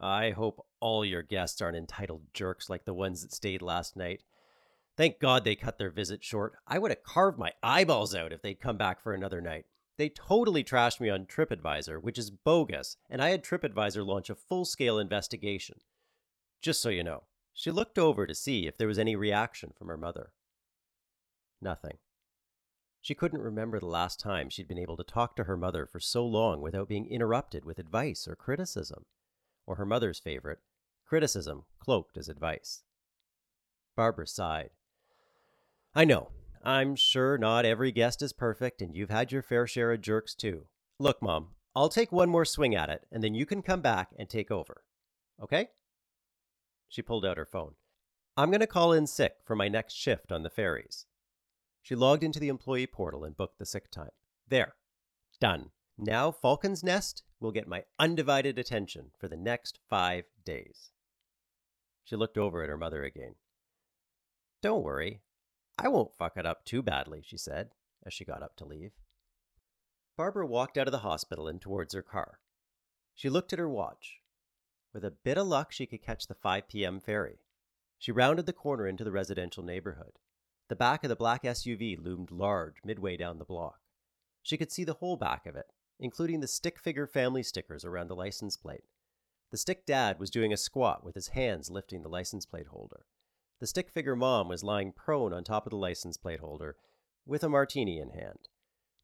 I 0.00 0.30
hope 0.30 0.64
all 0.78 1.04
your 1.04 1.22
guests 1.22 1.60
aren't 1.60 1.76
entitled 1.76 2.32
jerks 2.32 2.70
like 2.70 2.84
the 2.84 2.94
ones 2.94 3.22
that 3.22 3.32
stayed 3.32 3.60
last 3.60 3.96
night. 3.96 4.22
Thank 4.96 5.18
God 5.18 5.42
they 5.42 5.56
cut 5.56 5.78
their 5.78 5.90
visit 5.90 6.22
short. 6.22 6.52
I 6.68 6.78
would 6.78 6.92
have 6.92 7.02
carved 7.02 7.40
my 7.40 7.50
eyeballs 7.60 8.14
out 8.14 8.32
if 8.32 8.40
they'd 8.40 8.60
come 8.60 8.76
back 8.76 9.02
for 9.02 9.12
another 9.12 9.40
night. 9.40 9.66
They 9.96 10.10
totally 10.10 10.62
trashed 10.62 11.00
me 11.00 11.10
on 11.10 11.26
TripAdvisor, 11.26 12.00
which 12.00 12.18
is 12.18 12.30
bogus, 12.30 12.98
and 13.10 13.20
I 13.20 13.30
had 13.30 13.42
TripAdvisor 13.42 14.06
launch 14.06 14.30
a 14.30 14.36
full 14.36 14.64
scale 14.64 15.00
investigation. 15.00 15.80
Just 16.60 16.80
so 16.80 16.88
you 16.88 17.02
know, 17.02 17.24
she 17.52 17.72
looked 17.72 17.98
over 17.98 18.28
to 18.28 18.34
see 18.34 18.68
if 18.68 18.76
there 18.76 18.86
was 18.86 19.00
any 19.00 19.16
reaction 19.16 19.72
from 19.76 19.88
her 19.88 19.96
mother. 19.96 20.30
Nothing. 21.62 21.98
She 23.00 23.14
couldn't 23.14 23.40
remember 23.40 23.78
the 23.78 23.86
last 23.86 24.20
time 24.20 24.50
she'd 24.50 24.68
been 24.68 24.78
able 24.78 24.96
to 24.96 25.04
talk 25.04 25.36
to 25.36 25.44
her 25.44 25.56
mother 25.56 25.86
for 25.86 26.00
so 26.00 26.26
long 26.26 26.60
without 26.60 26.88
being 26.88 27.08
interrupted 27.08 27.64
with 27.64 27.78
advice 27.78 28.26
or 28.28 28.36
criticism, 28.36 29.06
or 29.66 29.76
her 29.76 29.86
mother's 29.86 30.18
favorite, 30.18 30.58
criticism 31.06 31.64
cloaked 31.78 32.16
as 32.16 32.28
advice. 32.28 32.82
Barbara 33.96 34.26
sighed. 34.26 34.70
I 35.94 36.04
know, 36.04 36.30
I'm 36.64 36.96
sure 36.96 37.38
not 37.38 37.64
every 37.64 37.92
guest 37.92 38.22
is 38.22 38.32
perfect, 38.32 38.82
and 38.82 38.96
you've 38.96 39.10
had 39.10 39.32
your 39.32 39.42
fair 39.42 39.66
share 39.66 39.92
of 39.92 40.00
jerks 40.00 40.34
too. 40.34 40.66
Look, 40.98 41.22
Mom, 41.22 41.50
I'll 41.74 41.88
take 41.88 42.12
one 42.12 42.28
more 42.28 42.44
swing 42.44 42.74
at 42.74 42.88
it, 42.88 43.06
and 43.10 43.22
then 43.22 43.34
you 43.34 43.46
can 43.46 43.62
come 43.62 43.80
back 43.80 44.10
and 44.18 44.28
take 44.28 44.50
over. 44.50 44.84
Okay? 45.42 45.68
She 46.88 47.02
pulled 47.02 47.24
out 47.24 47.36
her 47.36 47.46
phone. 47.46 47.74
I'm 48.36 48.50
going 48.50 48.60
to 48.60 48.66
call 48.66 48.92
in 48.92 49.06
sick 49.06 49.36
for 49.44 49.56
my 49.56 49.68
next 49.68 49.94
shift 49.94 50.30
on 50.30 50.42
the 50.42 50.50
ferries. 50.50 51.06
She 51.82 51.94
logged 51.96 52.22
into 52.22 52.38
the 52.38 52.48
employee 52.48 52.86
portal 52.86 53.24
and 53.24 53.36
booked 53.36 53.58
the 53.58 53.66
sick 53.66 53.90
time. 53.90 54.10
There. 54.48 54.74
Done. 55.40 55.70
Now 55.98 56.30
Falcon's 56.30 56.82
Nest 56.82 57.22
will 57.40 57.52
get 57.52 57.68
my 57.68 57.84
undivided 57.98 58.58
attention 58.58 59.10
for 59.18 59.28
the 59.28 59.36
next 59.36 59.78
five 59.90 60.24
days. 60.44 60.92
She 62.04 62.16
looked 62.16 62.38
over 62.38 62.62
at 62.62 62.68
her 62.68 62.78
mother 62.78 63.04
again. 63.04 63.34
Don't 64.62 64.82
worry, 64.82 65.22
I 65.78 65.88
won't 65.88 66.16
fuck 66.16 66.36
it 66.36 66.46
up 66.46 66.64
too 66.64 66.82
badly, 66.82 67.22
she 67.24 67.36
said, 67.36 67.70
as 68.06 68.12
she 68.12 68.24
got 68.24 68.42
up 68.42 68.56
to 68.56 68.64
leave. 68.64 68.92
Barbara 70.16 70.46
walked 70.46 70.78
out 70.78 70.86
of 70.86 70.92
the 70.92 70.98
hospital 70.98 71.48
and 71.48 71.60
towards 71.60 71.94
her 71.94 72.02
car. 72.02 72.38
She 73.14 73.28
looked 73.28 73.52
at 73.52 73.58
her 73.58 73.68
watch. 73.68 74.20
With 74.92 75.04
a 75.04 75.10
bit 75.10 75.38
of 75.38 75.46
luck, 75.46 75.72
she 75.72 75.86
could 75.86 76.02
catch 76.02 76.26
the 76.26 76.34
5 76.34 76.68
p.m. 76.68 77.00
ferry. 77.00 77.40
She 77.98 78.12
rounded 78.12 78.46
the 78.46 78.52
corner 78.52 78.86
into 78.86 79.04
the 79.04 79.12
residential 79.12 79.62
neighborhood. 79.62 80.18
The 80.72 80.76
back 80.76 81.04
of 81.04 81.10
the 81.10 81.16
black 81.16 81.42
SUV 81.42 82.02
loomed 82.02 82.30
large 82.30 82.76
midway 82.82 83.18
down 83.18 83.38
the 83.38 83.44
block. 83.44 83.80
She 84.40 84.56
could 84.56 84.72
see 84.72 84.84
the 84.84 84.94
whole 84.94 85.18
back 85.18 85.44
of 85.44 85.54
it, 85.54 85.66
including 86.00 86.40
the 86.40 86.48
stick 86.48 86.78
figure 86.78 87.06
family 87.06 87.42
stickers 87.42 87.84
around 87.84 88.08
the 88.08 88.16
license 88.16 88.56
plate. 88.56 88.84
The 89.50 89.58
stick 89.58 89.84
dad 89.84 90.18
was 90.18 90.30
doing 90.30 90.50
a 90.50 90.56
squat 90.56 91.04
with 91.04 91.14
his 91.14 91.28
hands 91.28 91.70
lifting 91.70 92.02
the 92.02 92.08
license 92.08 92.46
plate 92.46 92.68
holder. 92.68 93.04
The 93.60 93.66
stick 93.66 93.90
figure 93.90 94.16
mom 94.16 94.48
was 94.48 94.64
lying 94.64 94.92
prone 94.92 95.34
on 95.34 95.44
top 95.44 95.66
of 95.66 95.72
the 95.72 95.76
license 95.76 96.16
plate 96.16 96.40
holder 96.40 96.76
with 97.26 97.44
a 97.44 97.50
martini 97.50 97.98
in 97.98 98.08
hand. 98.08 98.48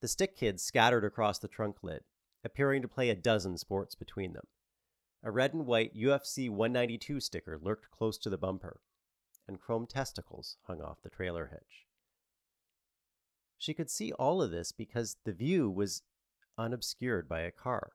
The 0.01 0.09
stick 0.09 0.39
kids 0.39 0.63
scattered 0.63 1.05
across 1.05 1.39
the 1.39 1.49
trunk 1.49 1.83
lid, 1.83 2.01
appearing 2.43 2.81
to 2.81 2.89
play 2.89 3.11
a 3.11 3.15
dozen 3.15 3.59
sports 3.59 3.95
between 3.95 4.33
them. 4.33 4.47
A 5.23 5.31
red 5.31 5.53
and 5.53 5.67
white 5.67 5.95
UFC 5.95 6.49
192 6.49 7.21
sticker 7.21 7.59
lurked 7.61 7.91
close 7.91 8.17
to 8.17 8.31
the 8.31 8.39
bumper, 8.39 8.81
and 9.49 9.61
chrome 9.61 9.87
testicles 9.87 10.59
hung 10.67 10.81
off 10.81 11.03
the 11.03 11.11
trailer 11.11 11.49
hitch. 11.51 11.87
She 13.57 13.75
could 13.75 13.91
see 13.91 14.13
all 14.13 14.41
of 14.41 14.53
this 14.53 14.71
because 14.71 15.17
the 15.25 15.33
view 15.33 15.69
was 15.69 16.03
unobscured 16.57 17.29
by 17.29 17.41
a 17.41 17.51
car. 17.51 17.93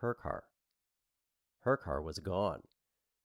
Her 0.00 0.12
car. 0.14 0.44
Her 1.60 1.76
car 1.76 2.02
was 2.02 2.18
gone. 2.18 2.62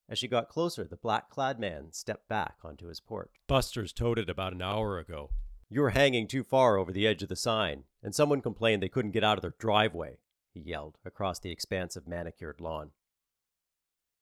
As 0.09 0.19
she 0.19 0.27
got 0.27 0.49
closer, 0.49 0.85
the 0.85 0.95
black 0.95 1.29
clad 1.29 1.59
man 1.59 1.91
stepped 1.91 2.29
back 2.29 2.55
onto 2.63 2.87
his 2.87 2.99
porch. 2.99 3.31
Buster's 3.47 3.93
towed 3.93 4.19
it 4.19 4.29
about 4.29 4.53
an 4.53 4.61
hour 4.61 4.99
ago. 4.99 5.31
You 5.69 5.81
were 5.81 5.91
hanging 5.91 6.27
too 6.27 6.43
far 6.43 6.77
over 6.77 6.91
the 6.91 7.07
edge 7.07 7.23
of 7.23 7.29
the 7.29 7.35
sign, 7.35 7.83
and 8.01 8.13
someone 8.13 8.41
complained 8.41 8.81
they 8.83 8.89
couldn't 8.89 9.11
get 9.11 9.23
out 9.23 9.37
of 9.37 9.41
their 9.41 9.55
driveway, 9.57 10.19
he 10.53 10.59
yelled 10.59 10.97
across 11.03 11.39
the 11.39 11.51
expanse 11.51 11.95
of 11.95 12.07
manicured 12.07 12.61
lawn. 12.61 12.91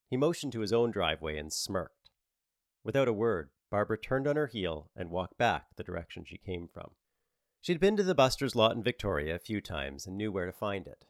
He 0.10 0.18
motioned 0.18 0.54
to 0.54 0.62
his 0.62 0.74
own 0.74 0.92
driveway 0.92 1.38
and 1.38 1.52
smirked. 1.52 2.01
Without 2.84 3.08
a 3.08 3.14
word, 3.14 3.50
Barbara 3.70 3.98
turned 3.98 4.28
on 4.28 4.36
her 4.36 4.48
heel 4.48 4.90
and 4.96 5.10
walked 5.10 5.38
back 5.38 5.76
the 5.76 5.84
direction 5.84 6.26
she 6.26 6.38
came 6.38 6.68
from. 6.68 6.92
She'd 7.62 7.80
been 7.80 7.96
to 7.98 8.04
the 8.04 8.16
Buster's 8.16 8.56
lot 8.56 8.76
in 8.76 8.84
Victoria 8.84 9.36
a 9.36 9.40
few 9.40 9.62
times 9.62 10.08
and 10.08 10.18
knew 10.18 10.32
where 10.32 10.48
to 10.48 10.52
find 10.52 10.88
it. 10.88 11.06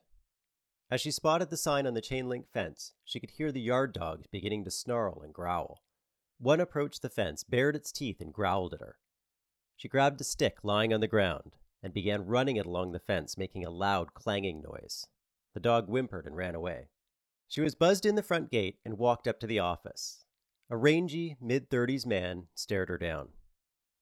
As 0.91 0.99
she 0.99 1.11
spotted 1.11 1.49
the 1.49 1.55
sign 1.55 1.87
on 1.87 1.93
the 1.93 2.01
chain 2.01 2.27
link 2.27 2.47
fence, 2.51 2.93
she 3.05 3.19
could 3.19 3.31
hear 3.31 3.51
the 3.51 3.61
yard 3.61 3.93
dogs 3.93 4.27
beginning 4.27 4.65
to 4.65 4.71
snarl 4.71 5.21
and 5.21 5.33
growl. 5.33 5.81
One 6.37 6.59
approached 6.59 7.01
the 7.01 7.09
fence, 7.09 7.45
bared 7.45 7.77
its 7.77 7.93
teeth, 7.93 8.19
and 8.19 8.33
growled 8.33 8.73
at 8.73 8.81
her. 8.81 8.97
She 9.77 9.87
grabbed 9.87 10.19
a 10.19 10.25
stick 10.25 10.57
lying 10.63 10.93
on 10.93 10.99
the 10.99 11.07
ground 11.07 11.55
and 11.81 11.93
began 11.93 12.25
running 12.25 12.57
it 12.57 12.65
along 12.65 12.91
the 12.91 12.99
fence, 12.99 13.37
making 13.37 13.65
a 13.65 13.69
loud 13.69 14.13
clanging 14.13 14.61
noise. 14.61 15.07
The 15.53 15.61
dog 15.61 15.87
whimpered 15.87 16.25
and 16.25 16.35
ran 16.35 16.55
away. 16.55 16.89
She 17.47 17.61
was 17.61 17.75
buzzed 17.75 18.05
in 18.05 18.15
the 18.15 18.23
front 18.23 18.51
gate 18.51 18.79
and 18.83 18.97
walked 18.97 19.27
up 19.27 19.39
to 19.39 19.47
the 19.47 19.59
office. 19.59 20.25
A 20.71 20.77
rangy, 20.77 21.35
mid 21.41 21.69
30s 21.69 22.05
man 22.05 22.47
stared 22.55 22.87
her 22.87 22.97
down. 22.97 23.33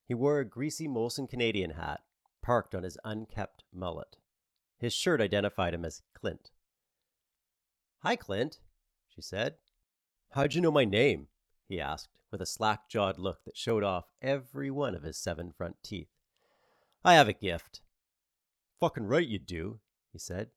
He 0.06 0.14
wore 0.14 0.38
a 0.38 0.44
greasy 0.44 0.86
Molson 0.86 1.28
Canadian 1.28 1.70
hat, 1.70 2.02
parked 2.42 2.76
on 2.76 2.84
his 2.84 2.96
unkept 3.02 3.64
mullet. 3.74 4.18
His 4.78 4.92
shirt 4.92 5.20
identified 5.20 5.74
him 5.74 5.84
as 5.84 6.02
Clint. 6.14 6.52
Hi, 8.04 8.14
Clint, 8.14 8.60
she 9.08 9.20
said. 9.20 9.56
How'd 10.30 10.54
you 10.54 10.60
know 10.60 10.70
my 10.70 10.84
name? 10.84 11.26
he 11.66 11.80
asked, 11.80 12.10
with 12.30 12.40
a 12.40 12.46
slack 12.46 12.88
jawed 12.88 13.18
look 13.18 13.42
that 13.46 13.56
showed 13.56 13.82
off 13.82 14.12
every 14.22 14.70
one 14.70 14.94
of 14.94 15.02
his 15.02 15.18
seven 15.18 15.50
front 15.50 15.82
teeth. 15.82 16.10
I 17.04 17.14
have 17.14 17.26
a 17.26 17.32
gift. 17.32 17.80
Fucking 18.78 19.06
right 19.06 19.26
you 19.26 19.40
do, 19.40 19.80
he 20.12 20.20
said. 20.20 20.50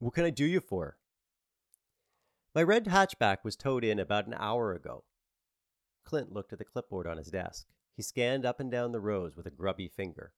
What 0.00 0.14
can 0.14 0.24
I 0.24 0.30
do 0.30 0.44
you 0.44 0.58
for? 0.58 0.98
My 2.56 2.64
red 2.64 2.86
hatchback 2.86 3.44
was 3.44 3.54
towed 3.54 3.84
in 3.84 4.00
about 4.00 4.26
an 4.26 4.34
hour 4.36 4.72
ago. 4.72 5.04
Clint 6.04 6.32
looked 6.32 6.52
at 6.52 6.58
the 6.58 6.64
clipboard 6.64 7.06
on 7.06 7.16
his 7.16 7.30
desk. 7.30 7.66
He 7.96 8.02
scanned 8.02 8.44
up 8.44 8.60
and 8.60 8.70
down 8.70 8.92
the 8.92 9.00
rows 9.00 9.36
with 9.36 9.46
a 9.46 9.50
grubby 9.50 9.88
finger. 9.88 10.32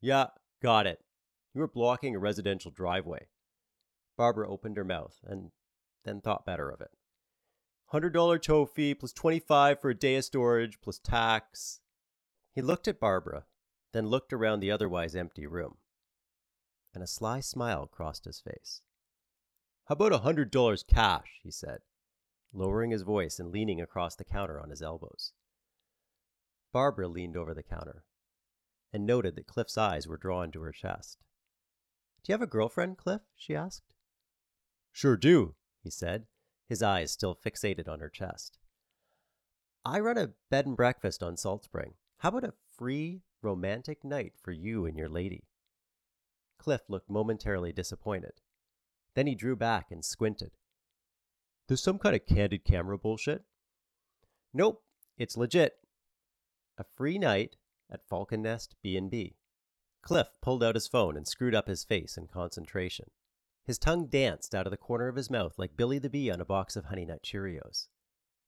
Yeah, 0.00 0.28
got 0.62 0.86
it. 0.86 1.00
You 1.54 1.60
were 1.60 1.68
blocking 1.68 2.14
a 2.14 2.18
residential 2.18 2.70
driveway. 2.70 3.26
Barbara 4.16 4.48
opened 4.48 4.76
her 4.76 4.84
mouth, 4.84 5.18
and 5.24 5.50
then 6.04 6.20
thought 6.20 6.46
better 6.46 6.70
of 6.70 6.80
it. 6.80 6.90
$100 7.92 8.40
tow 8.42 8.66
fee 8.66 8.94
plus 8.94 9.12
25 9.12 9.80
for 9.80 9.90
a 9.90 9.94
day 9.94 10.16
of 10.16 10.24
storage 10.24 10.80
plus 10.80 10.98
tax. 10.98 11.80
He 12.52 12.62
looked 12.62 12.86
at 12.86 13.00
Barbara, 13.00 13.46
then 13.92 14.06
looked 14.06 14.32
around 14.32 14.60
the 14.60 14.70
otherwise 14.70 15.16
empty 15.16 15.46
room. 15.46 15.78
and 16.92 17.02
a 17.04 17.06
sly 17.06 17.40
smile 17.40 17.86
crossed 17.86 18.24
his 18.24 18.40
face. 18.40 18.82
How 19.84 19.92
about 19.94 20.12
a 20.12 20.18
hundred 20.18 20.50
dollars 20.50 20.82
cash? 20.82 21.40
he 21.42 21.50
said, 21.50 21.80
lowering 22.52 22.90
his 22.90 23.02
voice 23.02 23.38
and 23.38 23.52
leaning 23.52 23.80
across 23.80 24.16
the 24.16 24.24
counter 24.24 24.60
on 24.60 24.70
his 24.70 24.82
elbows. 24.82 25.32
Barbara 26.72 27.08
leaned 27.08 27.36
over 27.36 27.54
the 27.54 27.62
counter 27.62 28.04
and 28.92 29.06
noted 29.06 29.36
that 29.36 29.46
Cliff's 29.46 29.78
eyes 29.78 30.06
were 30.06 30.16
drawn 30.16 30.50
to 30.52 30.62
her 30.62 30.72
chest. 30.72 31.18
Do 32.22 32.32
you 32.32 32.34
have 32.34 32.42
a 32.42 32.46
girlfriend, 32.46 32.98
Cliff? 32.98 33.22
she 33.34 33.54
asked. 33.54 33.94
Sure 34.92 35.16
do, 35.16 35.54
he 35.82 35.90
said, 35.90 36.26
his 36.68 36.82
eyes 36.82 37.12
still 37.12 37.34
fixated 37.34 37.88
on 37.88 38.00
her 38.00 38.08
chest. 38.08 38.58
I 39.84 40.00
run 40.00 40.18
a 40.18 40.32
bed 40.50 40.66
and 40.66 40.76
breakfast 40.76 41.22
on 41.22 41.36
Salt 41.36 41.64
Spring. 41.64 41.94
How 42.18 42.28
about 42.28 42.44
a 42.44 42.54
free, 42.76 43.22
romantic 43.40 44.04
night 44.04 44.34
for 44.42 44.52
you 44.52 44.84
and 44.84 44.96
your 44.96 45.08
lady? 45.08 45.44
Cliff 46.58 46.82
looked 46.88 47.08
momentarily 47.08 47.72
disappointed. 47.72 48.40
Then 49.14 49.26
he 49.26 49.34
drew 49.34 49.56
back 49.56 49.90
and 49.90 50.04
squinted. 50.04 50.52
Some 51.76 51.98
kind 51.98 52.16
of 52.16 52.26
candid 52.26 52.64
camera 52.64 52.98
bullshit? 52.98 53.44
Nope, 54.52 54.82
it's 55.16 55.36
legit. 55.36 55.76
A 56.78 56.84
free 56.84 57.18
night 57.18 57.56
at 57.90 58.08
Falcon 58.08 58.42
Nest 58.42 58.74
B&B. 58.82 59.36
Cliff 60.02 60.28
pulled 60.40 60.64
out 60.64 60.74
his 60.74 60.88
phone 60.88 61.16
and 61.16 61.28
screwed 61.28 61.54
up 61.54 61.68
his 61.68 61.84
face 61.84 62.16
in 62.16 62.26
concentration. 62.26 63.10
His 63.64 63.78
tongue 63.78 64.06
danced 64.06 64.54
out 64.54 64.66
of 64.66 64.70
the 64.70 64.76
corner 64.76 65.08
of 65.08 65.16
his 65.16 65.30
mouth 65.30 65.58
like 65.58 65.76
Billy 65.76 65.98
the 65.98 66.10
Bee 66.10 66.30
on 66.30 66.40
a 66.40 66.44
box 66.44 66.74
of 66.74 66.86
Honey 66.86 67.04
Nut 67.04 67.22
Cheerios. 67.22 67.88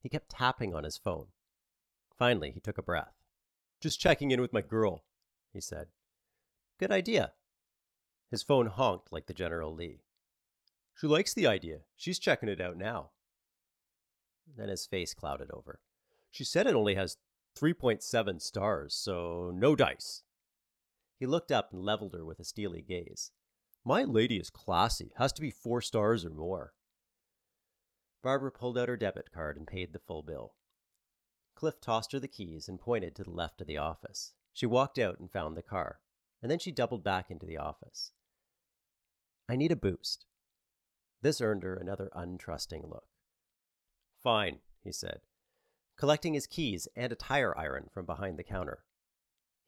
He 0.00 0.09
kept 0.09 0.31
tapping 0.31 0.75
on 0.75 0.85
his 0.85 0.97
phone. 0.97 1.26
Finally, 2.19 2.50
he 2.52 2.61
took 2.61 2.79
a 2.79 2.83
breath. 2.83 3.14
Just 3.81 4.00
checking 4.00 4.31
in 4.31 4.41
with 4.41 4.52
my 4.52 4.62
girl, 4.62 5.05
he 5.52 5.61
said. 5.61 5.88
Good 6.79 6.91
idea. 6.91 7.33
His 8.31 8.43
phone 8.43 8.67
honked 8.67 9.12
like 9.12 9.26
the 9.26 9.35
General 9.35 9.73
Lee. 9.73 10.00
She 10.95 11.07
likes 11.07 11.35
the 11.35 11.47
idea. 11.47 11.79
She's 11.97 12.19
checking 12.19 12.49
it 12.49 12.61
out 12.61 12.77
now. 12.77 13.11
Then 14.57 14.69
his 14.69 14.87
face 14.87 15.15
clouded 15.15 15.51
over. 15.53 15.81
She 16.31 16.45
said 16.45 16.67
it 16.67 16.75
only 16.75 16.95
has 16.95 17.17
3.7 17.59 18.41
stars, 18.41 18.95
so 18.95 19.53
no 19.55 19.77
dice. 19.77 20.23
He 21.19 21.27
looked 21.27 21.53
up 21.53 21.73
and 21.73 21.83
leveled 21.83 22.15
her 22.15 22.25
with 22.25 22.41
a 22.41 22.45
steely 22.45 22.83
gaze. 22.83 23.31
My 23.85 24.05
lady 24.05 24.37
is 24.37 24.51
classy, 24.51 25.13
has 25.17 25.33
to 25.35 25.43
be 25.43 25.51
four 25.51 25.81
stars 25.81 26.25
or 26.25 26.31
more. 26.31 26.73
Barbara 28.23 28.53
pulled 28.53 28.79
out 28.79 28.89
her 28.89 28.97
debit 28.97 29.33
card 29.33 29.57
and 29.57 29.67
paid 29.67 29.93
the 29.93 29.99
full 29.99 30.23
bill. 30.23 30.55
Cliff 31.55 31.81
tossed 31.81 32.13
her 32.13 32.21
the 32.21 32.29
keys 32.29 32.69
and 32.69 32.81
pointed 32.81 33.15
to 33.17 33.25
the 33.25 33.31
left 33.31 33.61
of 33.61 33.67
the 33.67 33.77
office. 33.77 34.35
She 34.53 34.67
walked 34.67 34.99
out 34.99 35.19
and 35.19 35.31
found 35.31 35.57
the 35.57 35.63
car, 35.63 36.01
and 36.41 36.51
then 36.51 36.59
she 36.59 36.71
doubled 36.71 37.05
back 37.05 37.31
into 37.31 37.47
the 37.47 37.59
office. 37.59 38.13
I 39.49 39.57
need 39.57 39.73
a 39.73 39.77
boost. 39.77 40.27
This 41.23 41.41
earned 41.41 41.62
her 41.62 41.75
another 41.75 42.11
untrusting 42.14 42.91
look. 42.91 43.07
Fine, 44.23 44.59
he 44.83 44.93
said, 44.93 45.21
collecting 45.97 46.35
his 46.35 46.47
keys 46.47 46.88
and 46.97 47.12
a 47.12 47.17
tire 47.17 47.57
iron 47.57 47.88
from 47.93 48.07
behind 48.07 48.38
the 48.38 48.45
counter. 48.45 48.85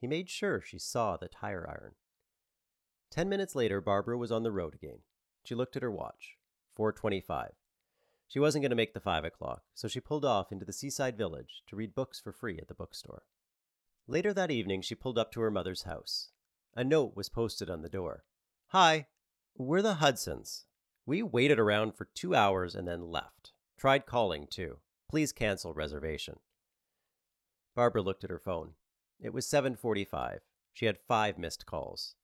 He 0.01 0.07
made 0.07 0.29
sure 0.29 0.61
she 0.61 0.79
saw 0.79 1.17
the 1.17 1.29
tire 1.29 1.67
iron. 1.69 1.93
Ten 3.11 3.29
minutes 3.29 3.55
later, 3.55 3.81
Barbara 3.81 4.19
was 4.19 4.33
on 4.33 4.43
the 4.43 4.53
road 4.53 4.75
again. 4.75 4.99
She 5.45 5.55
looked 5.55 5.77
at 5.77 5.83
her 5.83 5.91
watch. 5.91 6.37
425. 6.75 7.53
She 8.27 8.41
wasn't 8.41 8.63
going 8.63 8.71
to 8.71 8.77
make 8.77 8.95
the 8.95 9.01
five 9.01 9.25
o'clock, 9.25 9.63
so 9.75 9.87
she 9.87 10.01
pulled 10.01 10.25
off 10.25 10.51
into 10.51 10.65
the 10.65 10.73
seaside 10.73 11.17
village 11.17 11.63
to 11.69 11.77
read 11.77 11.95
books 11.95 12.21
for 12.21 12.33
free 12.33 12.59
at 12.59 12.67
the 12.67 12.75
bookstore. 12.75 13.23
Later 14.09 14.33
that 14.33 14.51
evening, 14.51 14.83
she 14.83 14.97
pulled 14.97 15.19
up 15.19 15.31
to 15.33 15.41
her 15.41 15.51
mother's 15.51 15.83
house. 15.83 16.31
A 16.75 16.83
note 16.83 17.15
was 17.15 17.29
posted 17.29 17.71
on 17.71 17.83
the 17.83 17.89
door. 17.89 18.25
Hi, 18.69 19.07
we're 19.57 19.83
the 19.83 19.95
Hudsons. 19.95 20.65
We 21.07 21.23
waited 21.23 21.59
around 21.59 21.95
for 21.95 22.07
two 22.07 22.35
hours 22.35 22.75
and 22.75 22.89
then 22.89 23.11
left. 23.11 23.53
Tried 23.77 24.07
calling, 24.07 24.47
too. 24.47 24.79
Please 25.09 25.33
cancel 25.33 25.75
reservation. 25.75 26.39
Barbara 27.75 28.03
looked 28.03 28.25
at 28.25 28.31
her 28.31 28.39
phone. 28.39 28.75
It 29.21 29.33
was 29.33 29.47
7:45. 29.47 30.41
She 30.73 30.87
had 30.87 30.99
5 30.99 31.39
missed 31.39 31.67
calls. 31.67 32.17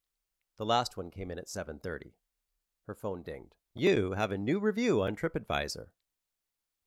The 0.56 0.66
last 0.66 0.96
one 0.96 1.10
came 1.10 1.30
in 1.30 1.38
at 1.38 1.48
7:30. 1.48 2.14
Her 2.86 2.94
phone 2.94 3.22
dinged. 3.22 3.54
You 3.74 4.12
have 4.12 4.32
a 4.32 4.38
new 4.38 4.58
review 4.58 5.02
on 5.02 5.14
TripAdvisor. 5.14 5.88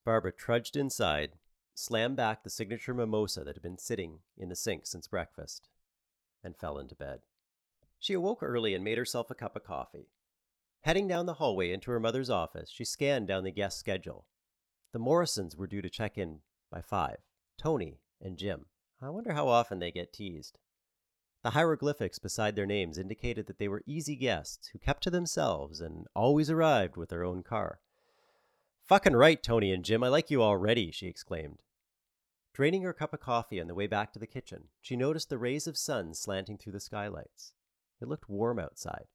Barbara 0.04 0.34
trudged 0.34 0.76
inside, 0.76 1.38
slammed 1.74 2.18
back 2.18 2.44
the 2.44 2.50
signature 2.50 2.94
mimosa 2.94 3.44
that 3.44 3.56
had 3.56 3.64
been 3.64 3.78
sitting 3.78 4.20
in 4.38 4.50
the 4.50 4.56
sink 4.56 4.86
since 4.86 5.08
breakfast, 5.08 5.70
and 6.44 6.58
fell 6.58 6.78
into 6.78 6.96
bed. 6.96 7.22
She 8.00 8.14
awoke 8.14 8.44
early 8.44 8.74
and 8.74 8.84
made 8.84 8.98
herself 8.98 9.32
a 9.32 9.36
cup 9.36 9.56
of 9.56 9.64
coffee. 9.64 10.10
Heading 10.84 11.08
down 11.08 11.26
the 11.26 11.36
hallway 11.36 11.72
into 11.72 11.92
her 11.92 12.00
mother's 12.00 12.30
office, 12.30 12.70
she 12.70 12.84
scanned 12.84 13.26
down 13.26 13.46
the 13.46 13.52
guest 13.52 13.80
schedule. 13.80 14.26
The 14.92 15.00
Morrisons 15.00 15.56
were 15.56 15.66
due 15.66 15.82
to 15.82 15.90
check 15.90 16.18
in 16.18 16.42
by 16.70 16.82
five 16.82 17.20
Tony 17.58 18.02
and 18.22 18.38
Jim. 18.38 18.66
I 19.02 19.10
wonder 19.10 19.32
how 19.32 19.48
often 19.48 19.80
they 19.80 19.92
get 19.92 20.12
teased. 20.12 20.60
The 21.42 21.52
hieroglyphics 21.52 22.20
beside 22.20 22.58
their 22.58 22.66
names 22.66 22.98
indicated 22.98 23.48
that 23.48 23.60
they 23.60 23.70
were 23.70 23.84
easy 23.86 24.18
guests 24.18 24.68
who 24.68 24.80
kept 24.80 25.04
to 25.04 25.10
themselves 25.10 25.80
and 25.80 26.06
always 26.14 26.50
arrived 26.50 26.98
with 26.98 27.10
their 27.10 27.24
own 27.24 27.44
car. 27.44 27.80
Fucking 28.84 29.16
right, 29.16 29.42
Tony 29.42 29.72
and 29.72 29.86
Jim, 29.86 30.04
I 30.04 30.10
like 30.10 30.30
you 30.30 30.44
already, 30.44 30.92
she 30.92 31.08
exclaimed. 31.08 31.62
Draining 32.54 32.84
her 32.84 32.94
cup 32.94 33.14
of 33.14 33.22
coffee 33.22 33.62
on 33.62 33.68
the 33.68 33.76
way 33.76 33.88
back 33.88 34.12
to 34.14 34.20
the 34.20 34.28
kitchen, 34.28 34.66
she 34.82 34.98
noticed 34.98 35.30
the 35.30 35.38
rays 35.38 35.66
of 35.66 35.78
sun 35.78 36.14
slanting 36.14 36.58
through 36.58 36.74
the 36.74 36.82
skylights. 36.82 37.54
It 38.02 38.10
looked 38.10 38.28
warm 38.28 38.60
outside. 38.60 39.06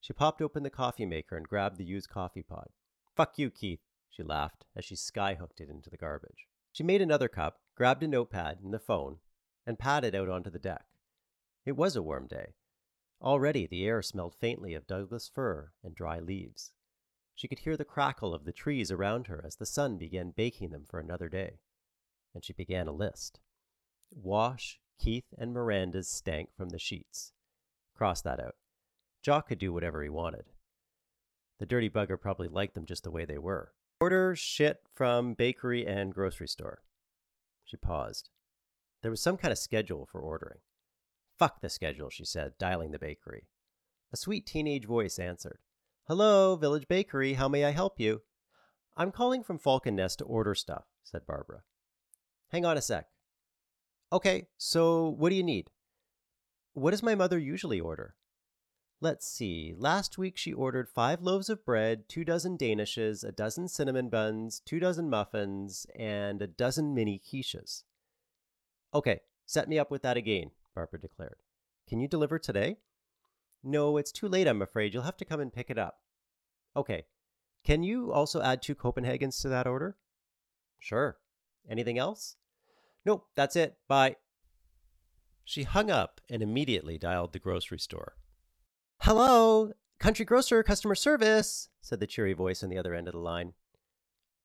She 0.00 0.12
popped 0.12 0.40
open 0.40 0.62
the 0.62 0.70
coffee 0.70 1.06
maker 1.06 1.36
and 1.36 1.46
grabbed 1.46 1.76
the 1.76 1.84
used 1.84 2.08
coffee 2.08 2.42
pod. 2.42 2.68
Fuck 3.14 3.38
you, 3.38 3.50
Keith, 3.50 3.80
she 4.08 4.22
laughed 4.22 4.64
as 4.74 4.84
she 4.84 4.94
skyhooked 4.94 5.60
it 5.60 5.68
into 5.68 5.90
the 5.90 5.96
garbage. 5.96 6.46
She 6.72 6.82
made 6.82 7.02
another 7.02 7.28
cup, 7.28 7.60
grabbed 7.74 8.02
a 8.02 8.08
notepad 8.08 8.60
and 8.62 8.72
the 8.72 8.78
phone, 8.78 9.18
and 9.66 9.78
padded 9.78 10.14
out 10.14 10.28
onto 10.28 10.50
the 10.50 10.58
deck. 10.58 10.86
It 11.64 11.76
was 11.76 11.96
a 11.96 12.02
warm 12.02 12.26
day. 12.26 12.54
Already 13.20 13.66
the 13.66 13.84
air 13.84 14.00
smelled 14.00 14.34
faintly 14.34 14.74
of 14.74 14.86
Douglas 14.86 15.28
fir 15.28 15.72
and 15.82 15.94
dry 15.94 16.20
leaves. 16.20 16.72
She 17.34 17.48
could 17.48 17.60
hear 17.60 17.76
the 17.76 17.84
crackle 17.84 18.34
of 18.34 18.44
the 18.44 18.52
trees 18.52 18.90
around 18.90 19.26
her 19.26 19.42
as 19.44 19.56
the 19.56 19.66
sun 19.66 19.98
began 19.98 20.30
baking 20.30 20.70
them 20.70 20.84
for 20.88 20.98
another 20.98 21.28
day. 21.28 21.58
And 22.34 22.44
she 22.44 22.52
began 22.52 22.88
a 22.88 22.92
list. 22.92 23.40
Wash, 24.10 24.80
Keith, 24.98 25.34
and 25.36 25.52
Miranda's 25.52 26.08
stank 26.08 26.50
from 26.56 26.70
the 26.70 26.78
sheets. 26.78 27.32
Cross 27.94 28.22
that 28.22 28.40
out. 28.40 28.56
Jock 29.28 29.48
could 29.48 29.58
do 29.58 29.74
whatever 29.74 30.02
he 30.02 30.08
wanted. 30.08 30.46
The 31.58 31.66
dirty 31.66 31.90
bugger 31.90 32.18
probably 32.18 32.48
liked 32.48 32.74
them 32.74 32.86
just 32.86 33.04
the 33.04 33.10
way 33.10 33.26
they 33.26 33.36
were. 33.36 33.72
Order 34.00 34.34
shit 34.34 34.80
from 34.94 35.34
bakery 35.34 35.86
and 35.86 36.14
grocery 36.14 36.48
store. 36.48 36.80
She 37.62 37.76
paused. 37.76 38.30
There 39.02 39.10
was 39.10 39.20
some 39.20 39.36
kind 39.36 39.52
of 39.52 39.58
schedule 39.58 40.08
for 40.10 40.22
ordering. 40.22 40.60
Fuck 41.38 41.60
the 41.60 41.68
schedule, 41.68 42.08
she 42.08 42.24
said, 42.24 42.56
dialing 42.58 42.90
the 42.90 42.98
bakery. 42.98 43.48
A 44.14 44.16
sweet 44.16 44.46
teenage 44.46 44.86
voice 44.86 45.18
answered. 45.18 45.58
Hello, 46.06 46.56
Village 46.56 46.88
Bakery. 46.88 47.34
How 47.34 47.50
may 47.50 47.66
I 47.66 47.72
help 47.72 48.00
you? 48.00 48.22
I'm 48.96 49.12
calling 49.12 49.42
from 49.42 49.58
Falcon 49.58 49.96
Nest 49.96 50.20
to 50.20 50.24
order 50.24 50.54
stuff, 50.54 50.84
said 51.04 51.26
Barbara. 51.26 51.64
Hang 52.50 52.64
on 52.64 52.78
a 52.78 52.80
sec. 52.80 53.08
Okay, 54.10 54.46
so 54.56 55.06
what 55.06 55.28
do 55.28 55.34
you 55.34 55.42
need? 55.42 55.68
What 56.72 56.92
does 56.92 57.02
my 57.02 57.14
mother 57.14 57.38
usually 57.38 57.78
order? 57.78 58.14
Let's 59.00 59.28
see. 59.28 59.74
Last 59.78 60.18
week 60.18 60.36
she 60.36 60.52
ordered 60.52 60.88
five 60.88 61.22
loaves 61.22 61.48
of 61.48 61.64
bread, 61.64 62.08
two 62.08 62.24
dozen 62.24 62.58
danishes, 62.58 63.22
a 63.22 63.30
dozen 63.30 63.68
cinnamon 63.68 64.08
buns, 64.08 64.60
two 64.64 64.80
dozen 64.80 65.08
muffins, 65.08 65.86
and 65.96 66.42
a 66.42 66.48
dozen 66.48 66.94
mini 66.94 67.20
quiches. 67.24 67.84
Okay, 68.92 69.20
set 69.46 69.68
me 69.68 69.78
up 69.78 69.90
with 69.90 70.02
that 70.02 70.16
again, 70.16 70.50
Barbara 70.74 71.00
declared. 71.00 71.36
Can 71.88 72.00
you 72.00 72.08
deliver 72.08 72.40
today? 72.40 72.78
No, 73.62 73.98
it's 73.98 74.10
too 74.10 74.26
late, 74.26 74.48
I'm 74.48 74.62
afraid. 74.62 74.92
You'll 74.92 75.04
have 75.04 75.16
to 75.18 75.24
come 75.24 75.40
and 75.40 75.52
pick 75.52 75.70
it 75.70 75.78
up. 75.78 75.98
Okay. 76.76 77.04
Can 77.64 77.82
you 77.82 78.12
also 78.12 78.40
add 78.40 78.62
two 78.62 78.74
Copenhagens 78.74 79.40
to 79.42 79.48
that 79.48 79.66
order? 79.66 79.96
Sure. 80.78 81.18
Anything 81.68 81.98
else? 81.98 82.36
Nope, 83.04 83.26
that's 83.36 83.56
it. 83.56 83.76
Bye. 83.88 84.16
She 85.44 85.62
hung 85.62 85.90
up 85.90 86.20
and 86.28 86.42
immediately 86.42 86.98
dialed 86.98 87.32
the 87.32 87.38
grocery 87.38 87.78
store. 87.78 88.14
Hello, 89.02 89.72
Country 90.00 90.24
Grocer 90.24 90.62
customer 90.62 90.96
service, 90.96 91.68
said 91.80 92.00
the 92.00 92.06
cheery 92.06 92.32
voice 92.32 92.62
on 92.62 92.68
the 92.68 92.76
other 92.76 92.94
end 92.94 93.06
of 93.06 93.14
the 93.14 93.20
line. 93.20 93.54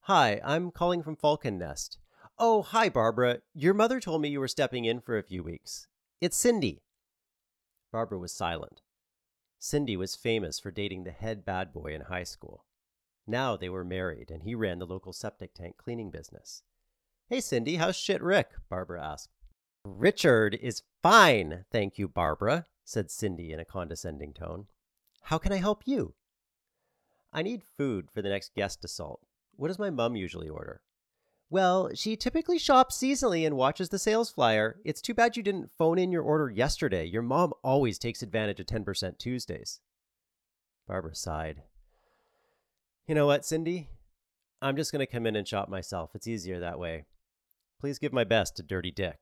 Hi, 0.02 0.40
I'm 0.44 0.70
calling 0.70 1.02
from 1.02 1.16
Falcon 1.16 1.58
Nest. 1.58 1.98
Oh, 2.38 2.62
hi, 2.62 2.88
Barbara. 2.88 3.40
Your 3.54 3.74
mother 3.74 4.00
told 4.00 4.22
me 4.22 4.30
you 4.30 4.40
were 4.40 4.48
stepping 4.48 4.86
in 4.86 5.02
for 5.02 5.18
a 5.18 5.24
few 5.24 5.44
weeks. 5.44 5.88
It's 6.22 6.38
Cindy. 6.38 6.84
Barbara 7.92 8.20
was 8.20 8.32
silent. 8.32 8.82
Cindy 9.60 9.98
was 9.98 10.16
famous 10.16 10.60
for 10.60 10.72
dating 10.72 11.04
the 11.04 11.12
head 11.12 11.44
bad 11.44 11.74
boy 11.74 11.94
in 11.94 12.02
high 12.02 12.24
school. 12.24 12.64
Now 13.26 13.58
they 13.58 13.70
were 13.70 13.84
married, 13.84 14.30
and 14.30 14.44
he 14.44 14.56
ran 14.56 14.80
the 14.80 14.86
local 14.86 15.14
septic 15.14 15.54
tank 15.56 15.78
cleaning 15.78 16.12
business. 16.12 16.62
Hey, 17.28 17.42
Cindy, 17.42 17.78
how's 17.78 17.96
shit 17.96 18.22
Rick? 18.22 18.52
Barbara 18.70 19.04
asked. 19.04 19.30
Richard 19.84 20.56
is 20.62 20.84
fine, 21.02 21.66
thank 21.72 21.98
you, 21.98 22.08
Barbara, 22.08 22.68
said 22.84 23.10
Cindy 23.10 23.52
in 23.52 23.60
a 23.60 23.66
condescending 23.66 24.34
tone. 24.34 24.68
How 25.24 25.38
can 25.38 25.52
I 25.52 25.58
help 25.58 25.84
you? 25.86 26.14
I 27.32 27.42
need 27.42 27.64
food 27.64 28.12
for 28.12 28.22
the 28.22 28.30
next 28.30 28.54
guest 28.54 28.84
assault. 28.84 29.22
What 29.56 29.70
does 29.70 29.80
my 29.80 29.90
mum 29.90 30.16
usually 30.16 30.50
order? 30.50 30.82
Well, 31.50 31.92
she 31.94 32.16
typically 32.16 32.58
shops 32.58 32.98
seasonally 32.98 33.46
and 33.46 33.56
watches 33.56 33.90
the 33.90 34.00
sales 34.00 34.32
flyer. 34.32 34.80
It's 34.84 35.02
too 35.02 35.14
bad 35.14 35.38
you 35.38 35.44
didn't 35.44 35.72
phone 35.72 36.00
in 36.00 36.12
your 36.12 36.24
order 36.24 36.50
yesterday. 36.50 37.06
Your 37.06 37.22
mom 37.22 37.54
always 37.64 38.00
takes 38.00 38.24
advantage 38.24 38.60
of 38.60 38.66
10% 38.66 39.18
Tuesdays. 39.18 39.80
Barbara 40.88 41.16
sighed. 41.16 41.62
You 43.08 43.16
know 43.16 43.28
what, 43.28 43.46
Cindy? 43.46 43.90
I'm 44.62 44.76
just 44.76 44.92
going 44.92 45.02
to 45.02 45.12
come 45.12 45.28
in 45.28 45.36
and 45.36 45.48
shop 45.48 45.70
myself. 45.70 46.12
It's 46.16 46.28
easier 46.28 46.60
that 46.60 46.80
way. 46.80 47.06
Please 47.80 48.00
give 48.00 48.14
my 48.14 48.24
best 48.24 48.56
to 48.58 48.64
Dirty 48.64 48.92
Dick. 48.92 49.20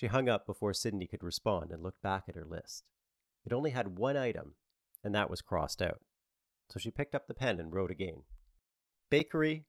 She 0.00 0.06
hung 0.06 0.30
up 0.30 0.46
before 0.46 0.72
Cindy 0.72 1.06
could 1.06 1.22
respond 1.22 1.70
and 1.70 1.82
looked 1.82 2.00
back 2.00 2.24
at 2.26 2.34
her 2.34 2.46
list. 2.46 2.84
It 3.44 3.52
only 3.52 3.72
had 3.72 3.98
one 3.98 4.16
item, 4.16 4.54
and 5.04 5.14
that 5.14 5.28
was 5.28 5.42
crossed 5.42 5.82
out. 5.82 6.00
So 6.70 6.78
she 6.78 6.90
picked 6.90 7.14
up 7.14 7.26
the 7.26 7.34
pen 7.34 7.60
and 7.60 7.70
wrote 7.70 7.90
again 7.90 8.22
Bakery, 9.10 9.66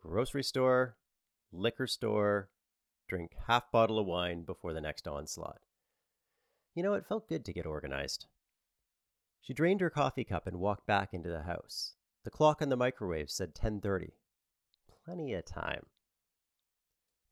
grocery 0.00 0.44
store, 0.44 0.96
liquor 1.50 1.88
store, 1.88 2.50
drink 3.08 3.32
half 3.48 3.68
bottle 3.72 3.98
of 3.98 4.06
wine 4.06 4.44
before 4.44 4.72
the 4.72 4.80
next 4.80 5.08
onslaught. 5.08 5.58
You 6.76 6.84
know, 6.84 6.94
it 6.94 7.08
felt 7.08 7.28
good 7.28 7.44
to 7.46 7.52
get 7.52 7.66
organized. 7.66 8.26
She 9.40 9.52
drained 9.52 9.80
her 9.80 9.90
coffee 9.90 10.22
cup 10.22 10.46
and 10.46 10.60
walked 10.60 10.86
back 10.86 11.12
into 11.12 11.30
the 11.30 11.42
house. 11.42 11.94
The 12.22 12.30
clock 12.30 12.62
on 12.62 12.68
the 12.68 12.76
microwave 12.76 13.28
said 13.28 13.56
10:30. 13.56 14.12
Plenty 15.04 15.34
of 15.34 15.44
time. 15.44 15.86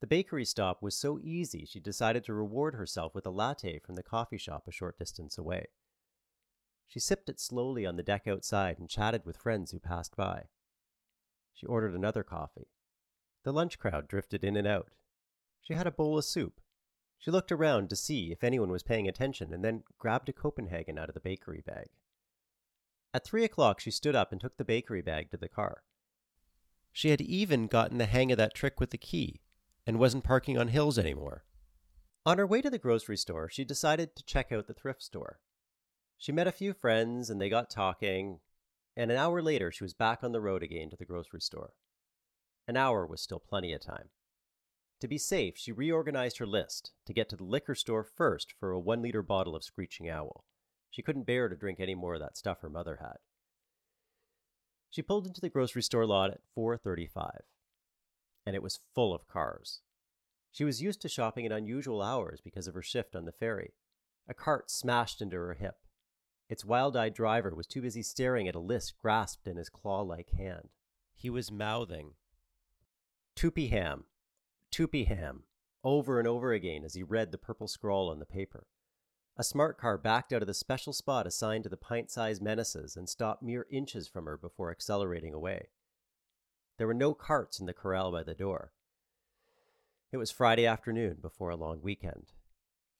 The 0.01 0.07
bakery 0.07 0.45
stop 0.45 0.81
was 0.81 0.97
so 0.97 1.19
easy 1.21 1.63
she 1.63 1.79
decided 1.79 2.23
to 2.23 2.33
reward 2.33 2.73
herself 2.73 3.13
with 3.13 3.27
a 3.27 3.29
latte 3.29 3.77
from 3.77 3.93
the 3.93 4.01
coffee 4.01 4.39
shop 4.39 4.67
a 4.67 4.71
short 4.71 4.97
distance 4.97 5.37
away. 5.37 5.67
She 6.87 6.99
sipped 6.99 7.29
it 7.29 7.39
slowly 7.39 7.85
on 7.85 7.97
the 7.97 8.03
deck 8.03 8.27
outside 8.27 8.79
and 8.79 8.89
chatted 8.89 9.25
with 9.25 9.37
friends 9.37 9.69
who 9.71 9.79
passed 9.79 10.15
by. 10.15 10.45
She 11.53 11.67
ordered 11.67 11.93
another 11.93 12.23
coffee. 12.23 12.67
The 13.43 13.53
lunch 13.53 13.77
crowd 13.77 14.07
drifted 14.07 14.43
in 14.43 14.57
and 14.57 14.67
out. 14.67 14.89
She 15.61 15.75
had 15.75 15.85
a 15.85 15.91
bowl 15.91 16.17
of 16.17 16.25
soup. 16.25 16.61
She 17.19 17.29
looked 17.29 17.51
around 17.51 17.91
to 17.91 17.95
see 17.95 18.31
if 18.31 18.43
anyone 18.43 18.71
was 18.71 18.81
paying 18.81 19.07
attention 19.07 19.53
and 19.53 19.63
then 19.63 19.83
grabbed 19.99 20.29
a 20.29 20.33
Copenhagen 20.33 20.97
out 20.97 21.09
of 21.09 21.13
the 21.13 21.21
bakery 21.21 21.61
bag. 21.63 21.89
At 23.13 23.23
three 23.23 23.43
o'clock, 23.43 23.79
she 23.79 23.91
stood 23.91 24.15
up 24.15 24.31
and 24.31 24.41
took 24.41 24.57
the 24.57 24.65
bakery 24.65 25.03
bag 25.03 25.29
to 25.29 25.37
the 25.37 25.47
car. 25.47 25.83
She 26.91 27.09
had 27.09 27.21
even 27.21 27.67
gotten 27.67 27.99
the 27.99 28.05
hang 28.07 28.31
of 28.31 28.39
that 28.39 28.55
trick 28.55 28.79
with 28.79 28.89
the 28.89 28.97
key 28.97 29.41
and 29.91 29.99
wasn't 29.99 30.23
parking 30.23 30.57
on 30.57 30.69
hills 30.69 30.97
anymore. 30.97 31.43
On 32.25 32.37
her 32.37 32.47
way 32.47 32.61
to 32.61 32.69
the 32.69 32.77
grocery 32.77 33.17
store, 33.17 33.49
she 33.49 33.65
decided 33.65 34.15
to 34.15 34.23
check 34.23 34.49
out 34.49 34.67
the 34.67 34.73
thrift 34.73 35.03
store. 35.03 35.41
She 36.17 36.31
met 36.31 36.47
a 36.47 36.53
few 36.53 36.71
friends 36.71 37.29
and 37.29 37.41
they 37.41 37.49
got 37.49 37.69
talking, 37.69 38.39
and 38.95 39.11
an 39.11 39.17
hour 39.17 39.41
later 39.41 39.69
she 39.69 39.83
was 39.83 39.93
back 39.93 40.23
on 40.23 40.31
the 40.31 40.39
road 40.39 40.63
again 40.63 40.89
to 40.91 40.95
the 40.95 41.03
grocery 41.03 41.41
store. 41.41 41.73
An 42.69 42.77
hour 42.77 43.05
was 43.05 43.19
still 43.21 43.41
plenty 43.41 43.73
of 43.73 43.81
time. 43.81 44.11
To 45.01 45.09
be 45.09 45.17
safe, 45.17 45.57
she 45.57 45.73
reorganized 45.73 46.37
her 46.37 46.47
list 46.47 46.93
to 47.05 47.13
get 47.13 47.27
to 47.27 47.35
the 47.35 47.43
liquor 47.43 47.75
store 47.75 48.05
first 48.05 48.53
for 48.57 48.71
a 48.71 48.79
one 48.79 49.01
liter 49.01 49.21
bottle 49.21 49.57
of 49.57 49.63
Screeching 49.65 50.09
Owl. 50.09 50.45
She 50.89 51.01
couldn't 51.01 51.27
bear 51.27 51.49
to 51.49 51.55
drink 51.57 51.81
any 51.81 51.95
more 51.95 52.13
of 52.13 52.21
that 52.21 52.37
stuff 52.37 52.61
her 52.61 52.69
mother 52.69 52.99
had. 53.01 53.17
She 54.89 55.01
pulled 55.01 55.27
into 55.27 55.41
the 55.41 55.49
grocery 55.49 55.83
store 55.83 56.05
lot 56.05 56.31
at 56.31 56.39
4:35, 56.55 57.41
and 58.45 58.55
it 58.55 58.63
was 58.63 58.79
full 58.93 59.13
of 59.13 59.27
cars. 59.27 59.81
She 60.51 60.63
was 60.63 60.81
used 60.81 61.01
to 61.01 61.09
shopping 61.09 61.45
at 61.45 61.51
unusual 61.51 62.01
hours 62.01 62.41
because 62.41 62.67
of 62.67 62.73
her 62.73 62.81
shift 62.81 63.15
on 63.15 63.25
the 63.25 63.31
ferry. 63.31 63.73
A 64.27 64.33
cart 64.33 64.69
smashed 64.69 65.21
into 65.21 65.37
her 65.37 65.53
hip. 65.53 65.77
Its 66.49 66.65
wild-eyed 66.65 67.13
driver 67.13 67.55
was 67.55 67.67
too 67.67 67.81
busy 67.81 68.03
staring 68.03 68.47
at 68.47 68.55
a 68.55 68.59
list 68.59 68.97
grasped 68.97 69.47
in 69.47 69.57
his 69.57 69.69
claw-like 69.69 70.31
hand. 70.31 70.69
He 71.13 71.29
was 71.29 71.51
mouthing, 71.51 72.15
"Toopy 73.35 73.69
ham, 73.69 74.05
Toopy 74.71 75.07
ham," 75.07 75.45
over 75.83 76.19
and 76.19 76.27
over 76.27 76.51
again 76.51 76.83
as 76.83 76.93
he 76.93 77.03
read 77.03 77.31
the 77.31 77.37
purple 77.37 77.67
scrawl 77.67 78.09
on 78.09 78.19
the 78.19 78.25
paper. 78.25 78.67
A 79.37 79.43
smart 79.43 79.77
car 79.77 79.97
backed 79.97 80.33
out 80.33 80.41
of 80.41 80.47
the 80.47 80.53
special 80.53 80.91
spot 80.91 81.25
assigned 81.25 81.63
to 81.63 81.69
the 81.69 81.77
pint 81.77 82.11
sized 82.11 82.41
menaces 82.41 82.97
and 82.97 83.07
stopped 83.07 83.41
mere 83.41 83.65
inches 83.71 84.07
from 84.07 84.25
her 84.25 84.37
before 84.37 84.71
accelerating 84.71 85.33
away. 85.33 85.69
There 86.77 86.87
were 86.87 86.93
no 86.93 87.13
carts 87.13 87.59
in 87.59 87.65
the 87.65 87.73
corral 87.73 88.11
by 88.11 88.23
the 88.23 88.33
door. 88.33 88.73
It 90.11 90.17
was 90.17 90.31
Friday 90.31 90.65
afternoon 90.65 91.17
before 91.21 91.49
a 91.49 91.55
long 91.55 91.81
weekend, 91.81 92.33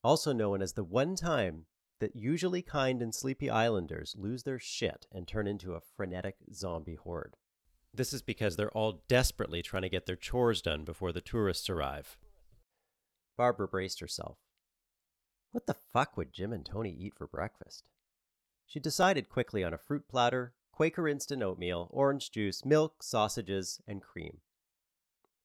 also 0.02 0.32
known 0.32 0.62
as 0.62 0.72
the 0.72 0.84
one 0.84 1.14
time 1.14 1.66
that 2.00 2.16
usually 2.16 2.62
kind 2.62 3.02
and 3.02 3.14
sleepy 3.14 3.50
islanders 3.50 4.16
lose 4.18 4.42
their 4.42 4.58
shit 4.58 5.06
and 5.12 5.28
turn 5.28 5.46
into 5.46 5.74
a 5.74 5.80
frenetic 5.80 6.36
zombie 6.52 6.96
horde. 6.96 7.36
This 7.94 8.12
is 8.12 8.22
because 8.22 8.56
they're 8.56 8.70
all 8.72 9.04
desperately 9.08 9.62
trying 9.62 9.82
to 9.82 9.88
get 9.88 10.06
their 10.06 10.16
chores 10.16 10.62
done 10.62 10.84
before 10.84 11.12
the 11.12 11.20
tourists 11.20 11.68
arrive. 11.68 12.16
Barbara 13.36 13.68
braced 13.68 14.00
herself. 14.00 14.38
What 15.52 15.66
the 15.66 15.76
fuck 15.92 16.16
would 16.16 16.32
Jim 16.32 16.52
and 16.52 16.64
Tony 16.64 16.90
eat 16.90 17.14
for 17.14 17.26
breakfast? 17.26 17.84
She 18.66 18.80
decided 18.80 19.28
quickly 19.28 19.62
on 19.62 19.74
a 19.74 19.78
fruit 19.78 20.08
platter, 20.08 20.54
Quaker 20.82 21.06
instant 21.06 21.44
oatmeal, 21.44 21.86
orange 21.92 22.32
juice, 22.32 22.64
milk, 22.64 23.04
sausages, 23.04 23.80
and 23.86 24.02
cream. 24.02 24.38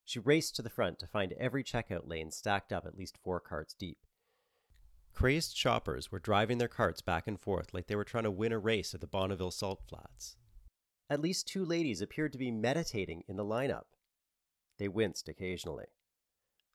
She 0.04 0.17
raced 0.17 0.56
to 0.56 0.63
the 0.63 0.69
front 0.71 0.97
to 0.97 1.06
find 1.06 1.32
every 1.34 1.63
checkout 1.63 2.10
lane 2.10 2.32
stacked 2.32 2.73
up 2.73 2.88
at 2.88 2.97
least 2.97 3.19
four 3.23 3.39
carts 3.39 3.76
deep. 3.76 4.00
Crazed 5.13 5.56
shoppers 5.56 6.12
were 6.12 6.17
driving 6.17 6.58
their 6.58 6.67
carts 6.67 7.02
back 7.02 7.28
and 7.28 7.39
forth 7.39 7.71
like 7.71 7.86
they 7.86 7.95
were 7.95 8.04
trying 8.04 8.23
to 8.23 8.32
win 8.32 8.52
a 8.52 8.58
race 8.58 8.95
at 8.95 9.00
the 9.00 9.06
Bonneville 9.06 9.52
Salt 9.52 9.84
Flats. 9.88 10.38
At 11.08 11.21
least 11.21 11.47
two 11.47 11.63
ladies 11.63 12.02
appeared 12.02 12.32
to 12.32 12.39
be 12.39 12.50
meditating 12.50 13.23
in 13.28 13.36
the 13.36 13.45
lineup. 13.45 13.86
They 14.80 14.88
winced 14.88 15.30
occasionally. 15.30 15.86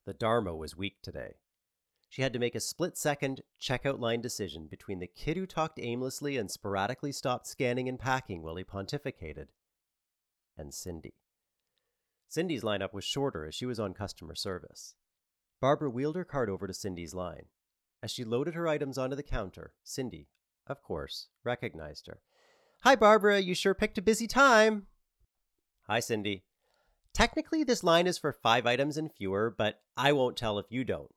The 0.06 0.14
Dharma 0.14 0.54
was 0.54 0.76
weak 0.76 0.98
today. 1.02 1.38
She 2.12 2.20
had 2.20 2.34
to 2.34 2.38
make 2.38 2.54
a 2.54 2.60
split 2.60 2.98
second 2.98 3.40
checkout 3.58 3.98
line 3.98 4.20
decision 4.20 4.66
between 4.66 4.98
the 4.98 5.06
kid 5.06 5.38
who 5.38 5.46
talked 5.46 5.78
aimlessly 5.78 6.36
and 6.36 6.50
sporadically 6.50 7.10
stopped 7.10 7.46
scanning 7.46 7.88
and 7.88 7.98
packing 7.98 8.42
while 8.42 8.56
he 8.56 8.64
pontificated 8.64 9.46
and 10.58 10.74
Cindy. 10.74 11.14
Cindy's 12.28 12.62
lineup 12.62 12.92
was 12.92 13.06
shorter 13.06 13.46
as 13.46 13.54
she 13.54 13.64
was 13.64 13.80
on 13.80 13.94
customer 13.94 14.34
service. 14.34 14.94
Barbara 15.58 15.88
wheeled 15.88 16.16
her 16.16 16.24
cart 16.26 16.50
over 16.50 16.66
to 16.66 16.74
Cindy's 16.74 17.14
line. 17.14 17.46
As 18.02 18.10
she 18.10 18.24
loaded 18.24 18.52
her 18.52 18.68
items 18.68 18.98
onto 18.98 19.16
the 19.16 19.22
counter, 19.22 19.72
Cindy, 19.82 20.28
of 20.66 20.82
course, 20.82 21.28
recognized 21.44 22.08
her. 22.08 22.20
Hi, 22.80 22.94
Barbara, 22.94 23.40
you 23.40 23.54
sure 23.54 23.72
picked 23.72 23.96
a 23.96 24.02
busy 24.02 24.26
time. 24.26 24.86
Hi, 25.86 26.00
Cindy. 26.00 26.44
Technically, 27.14 27.64
this 27.64 27.82
line 27.82 28.06
is 28.06 28.18
for 28.18 28.34
five 28.34 28.66
items 28.66 28.98
and 28.98 29.10
fewer, 29.10 29.48
but 29.56 29.80
I 29.96 30.12
won't 30.12 30.36
tell 30.36 30.58
if 30.58 30.66
you 30.68 30.84
don't. 30.84 31.10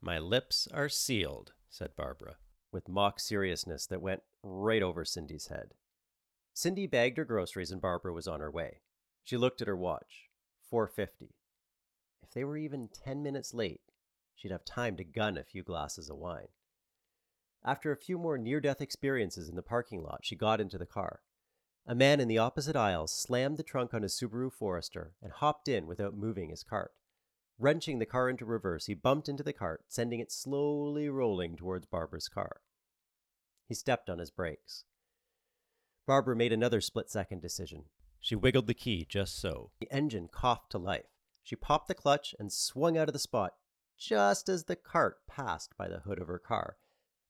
My 0.00 0.18
lips 0.18 0.68
are 0.72 0.88
sealed, 0.88 1.52
said 1.68 1.96
Barbara, 1.96 2.36
with 2.70 2.88
mock 2.88 3.18
seriousness 3.18 3.86
that 3.86 4.02
went 4.02 4.22
right 4.42 4.82
over 4.82 5.04
Cindy's 5.04 5.48
head. 5.48 5.74
Cindy 6.52 6.86
bagged 6.86 7.18
her 7.18 7.24
groceries 7.24 7.70
and 7.70 7.80
Barbara 7.80 8.12
was 8.12 8.28
on 8.28 8.40
her 8.40 8.50
way. 8.50 8.80
She 9.24 9.36
looked 9.36 9.60
at 9.60 9.68
her 9.68 9.76
watch. 9.76 10.30
4:50. 10.72 11.34
If 12.22 12.32
they 12.32 12.44
were 12.44 12.56
even 12.56 12.88
10 12.88 13.22
minutes 13.22 13.54
late, 13.54 13.82
she'd 14.34 14.50
have 14.50 14.64
time 14.64 14.96
to 14.96 15.04
gun 15.04 15.36
a 15.36 15.44
few 15.44 15.62
glasses 15.62 16.08
of 16.08 16.18
wine. 16.18 16.48
After 17.64 17.90
a 17.90 17.96
few 17.96 18.18
more 18.18 18.38
near-death 18.38 18.80
experiences 18.80 19.48
in 19.48 19.56
the 19.56 19.62
parking 19.62 20.02
lot, 20.02 20.24
she 20.24 20.36
got 20.36 20.60
into 20.60 20.78
the 20.78 20.86
car. 20.86 21.22
A 21.86 21.94
man 21.94 22.20
in 22.20 22.28
the 22.28 22.38
opposite 22.38 22.76
aisle 22.76 23.06
slammed 23.06 23.56
the 23.56 23.62
trunk 23.62 23.94
on 23.94 24.02
his 24.02 24.14
Subaru 24.14 24.52
Forester 24.52 25.14
and 25.22 25.32
hopped 25.32 25.68
in 25.68 25.86
without 25.86 26.16
moving 26.16 26.50
his 26.50 26.62
cart. 26.62 26.92
Wrenching 27.58 27.98
the 27.98 28.06
car 28.06 28.28
into 28.28 28.44
reverse, 28.44 28.86
he 28.86 28.94
bumped 28.94 29.28
into 29.28 29.42
the 29.42 29.52
cart, 29.52 29.84
sending 29.88 30.20
it 30.20 30.30
slowly 30.30 31.08
rolling 31.08 31.56
towards 31.56 31.86
Barbara's 31.86 32.28
car. 32.28 32.60
He 33.66 33.74
stepped 33.74 34.10
on 34.10 34.18
his 34.18 34.30
brakes. 34.30 34.84
Barbara 36.06 36.36
made 36.36 36.52
another 36.52 36.80
split 36.80 37.10
second 37.10 37.40
decision. 37.40 37.84
She 38.20 38.36
wiggled 38.36 38.66
the 38.66 38.74
key 38.74 39.06
just 39.08 39.40
so. 39.40 39.70
The 39.80 39.90
engine 39.90 40.28
coughed 40.28 40.70
to 40.72 40.78
life. 40.78 41.06
She 41.42 41.56
popped 41.56 41.88
the 41.88 41.94
clutch 41.94 42.34
and 42.38 42.52
swung 42.52 42.98
out 42.98 43.08
of 43.08 43.12
the 43.12 43.18
spot 43.18 43.54
just 43.96 44.48
as 44.48 44.64
the 44.64 44.76
cart 44.76 45.26
passed 45.26 45.76
by 45.76 45.88
the 45.88 46.00
hood 46.00 46.20
of 46.20 46.28
her 46.28 46.38
car 46.38 46.76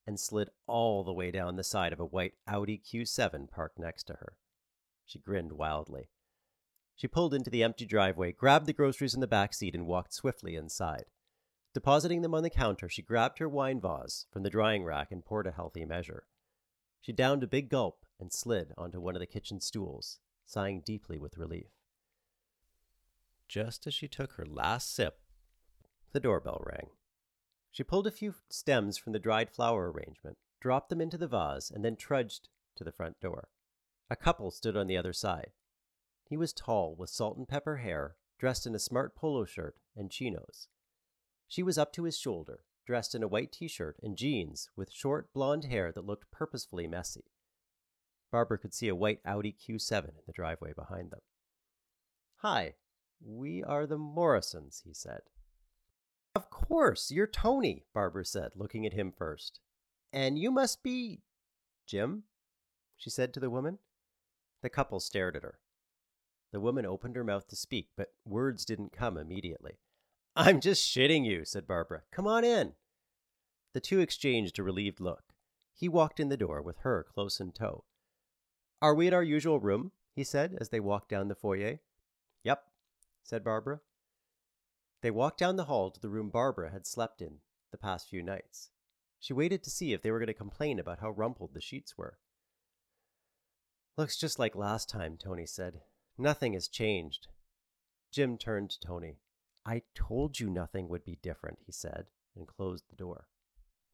and 0.06 0.18
slid 0.18 0.50
all 0.66 1.04
the 1.04 1.12
way 1.12 1.30
down 1.30 1.56
the 1.56 1.64
side 1.64 1.92
of 1.92 2.00
a 2.00 2.06
white 2.06 2.34
Audi 2.46 2.78
Q7 2.78 3.50
parked 3.50 3.78
next 3.78 4.04
to 4.04 4.14
her. 4.14 4.36
She 5.04 5.18
grinned 5.18 5.52
wildly. 5.52 6.08
She 6.96 7.06
pulled 7.06 7.34
into 7.34 7.50
the 7.50 7.62
empty 7.62 7.84
driveway, 7.84 8.32
grabbed 8.32 8.64
the 8.64 8.72
groceries 8.72 9.14
in 9.14 9.20
the 9.20 9.26
back 9.26 9.52
seat, 9.52 9.74
and 9.74 9.86
walked 9.86 10.14
swiftly 10.14 10.56
inside. 10.56 11.04
Depositing 11.74 12.22
them 12.22 12.34
on 12.34 12.42
the 12.42 12.48
counter, 12.48 12.88
she 12.88 13.02
grabbed 13.02 13.38
her 13.38 13.48
wine 13.48 13.80
vase 13.80 14.24
from 14.32 14.42
the 14.42 14.50
drying 14.50 14.82
rack 14.82 15.12
and 15.12 15.22
poured 15.22 15.46
a 15.46 15.52
healthy 15.52 15.84
measure. 15.84 16.24
She 17.02 17.12
downed 17.12 17.42
a 17.42 17.46
big 17.46 17.68
gulp 17.68 18.06
and 18.18 18.32
slid 18.32 18.72
onto 18.78 18.98
one 18.98 19.14
of 19.14 19.20
the 19.20 19.26
kitchen 19.26 19.60
stools, 19.60 20.20
sighing 20.46 20.80
deeply 20.80 21.18
with 21.18 21.36
relief. 21.36 21.68
Just 23.46 23.86
as 23.86 23.92
she 23.92 24.08
took 24.08 24.32
her 24.32 24.46
last 24.46 24.94
sip, 24.94 25.20
the 26.12 26.20
doorbell 26.20 26.62
rang. 26.64 26.88
She 27.70 27.84
pulled 27.84 28.06
a 28.06 28.10
few 28.10 28.36
stems 28.48 28.96
from 28.96 29.12
the 29.12 29.18
dried 29.18 29.50
flower 29.50 29.92
arrangement, 29.92 30.38
dropped 30.62 30.88
them 30.88 31.02
into 31.02 31.18
the 31.18 31.28
vase, 31.28 31.70
and 31.70 31.84
then 31.84 31.96
trudged 31.96 32.48
to 32.76 32.84
the 32.84 32.90
front 32.90 33.20
door. 33.20 33.48
A 34.08 34.16
couple 34.16 34.50
stood 34.50 34.78
on 34.78 34.86
the 34.86 34.96
other 34.96 35.12
side. 35.12 35.52
He 36.28 36.36
was 36.36 36.52
tall, 36.52 36.94
with 36.96 37.10
salt 37.10 37.36
and 37.36 37.48
pepper 37.48 37.76
hair, 37.76 38.16
dressed 38.38 38.66
in 38.66 38.74
a 38.74 38.80
smart 38.80 39.14
polo 39.14 39.44
shirt 39.44 39.76
and 39.94 40.10
chinos. 40.10 40.68
She 41.48 41.62
was 41.62 41.78
up 41.78 41.92
to 41.92 42.04
his 42.04 42.18
shoulder, 42.18 42.64
dressed 42.84 43.14
in 43.14 43.22
a 43.22 43.28
white 43.28 43.52
t 43.52 43.68
shirt 43.68 43.96
and 44.02 44.16
jeans 44.16 44.68
with 44.76 44.90
short 44.90 45.32
blonde 45.32 45.64
hair 45.64 45.92
that 45.92 46.04
looked 46.04 46.30
purposefully 46.30 46.86
messy. 46.86 47.24
Barbara 48.32 48.58
could 48.58 48.74
see 48.74 48.88
a 48.88 48.94
white 48.94 49.20
Audi 49.24 49.52
Q7 49.52 50.08
in 50.08 50.14
the 50.26 50.32
driveway 50.32 50.72
behind 50.72 51.10
them. 51.10 51.20
Hi, 52.38 52.74
we 53.24 53.62
are 53.62 53.86
the 53.86 53.98
Morrisons, 53.98 54.82
he 54.84 54.92
said. 54.92 55.20
Of 56.34 56.50
course, 56.50 57.10
you're 57.10 57.26
Tony, 57.26 57.84
Barbara 57.94 58.24
said, 58.24 58.50
looking 58.56 58.84
at 58.84 58.92
him 58.92 59.12
first. 59.16 59.60
And 60.12 60.38
you 60.38 60.50
must 60.50 60.82
be. 60.82 61.22
Jim? 61.86 62.24
she 62.96 63.10
said 63.10 63.32
to 63.34 63.40
the 63.40 63.48
woman. 63.48 63.78
The 64.62 64.68
couple 64.68 65.00
stared 65.00 65.36
at 65.36 65.42
her. 65.42 65.60
The 66.56 66.60
woman 66.60 66.86
opened 66.86 67.16
her 67.16 67.22
mouth 67.22 67.46
to 67.48 67.54
speak, 67.54 67.90
but 67.98 68.14
words 68.24 68.64
didn't 68.64 68.90
come 68.90 69.18
immediately. 69.18 69.78
I'm 70.34 70.58
just 70.58 70.88
shitting 70.90 71.26
you, 71.26 71.44
said 71.44 71.66
Barbara. 71.66 72.04
Come 72.10 72.26
on 72.26 72.44
in. 72.44 72.72
The 73.74 73.80
two 73.80 74.00
exchanged 74.00 74.58
a 74.58 74.62
relieved 74.62 74.98
look. 74.98 75.34
He 75.74 75.86
walked 75.86 76.18
in 76.18 76.30
the 76.30 76.36
door 76.38 76.62
with 76.62 76.78
her 76.78 77.04
close 77.12 77.40
in 77.40 77.52
tow. 77.52 77.84
Are 78.80 78.94
we 78.94 79.06
at 79.06 79.12
our 79.12 79.22
usual 79.22 79.60
room? 79.60 79.92
he 80.14 80.24
said 80.24 80.56
as 80.58 80.70
they 80.70 80.80
walked 80.80 81.10
down 81.10 81.28
the 81.28 81.34
foyer. 81.34 81.80
Yep, 82.42 82.64
said 83.22 83.44
Barbara. 83.44 83.80
They 85.02 85.10
walked 85.10 85.38
down 85.38 85.56
the 85.56 85.64
hall 85.64 85.90
to 85.90 86.00
the 86.00 86.08
room 86.08 86.30
Barbara 86.30 86.70
had 86.70 86.86
slept 86.86 87.20
in 87.20 87.40
the 87.70 87.76
past 87.76 88.08
few 88.08 88.22
nights. 88.22 88.70
She 89.18 89.34
waited 89.34 89.62
to 89.64 89.70
see 89.70 89.92
if 89.92 90.00
they 90.00 90.10
were 90.10 90.20
going 90.20 90.28
to 90.28 90.32
complain 90.32 90.78
about 90.78 91.00
how 91.00 91.10
rumpled 91.10 91.52
the 91.52 91.60
sheets 91.60 91.98
were. 91.98 92.16
Looks 93.98 94.16
just 94.16 94.38
like 94.38 94.56
last 94.56 94.88
time, 94.88 95.18
Tony 95.18 95.44
said. 95.44 95.82
Nothing 96.18 96.54
has 96.54 96.68
changed. 96.68 97.28
Jim 98.10 98.38
turned 98.38 98.70
to 98.70 98.80
Tony. 98.80 99.18
I 99.64 99.82
told 99.94 100.40
you 100.40 100.48
nothing 100.48 100.88
would 100.88 101.04
be 101.04 101.18
different, 101.22 101.58
he 101.66 101.72
said, 101.72 102.06
and 102.34 102.46
closed 102.46 102.84
the 102.88 102.96
door. 102.96 103.28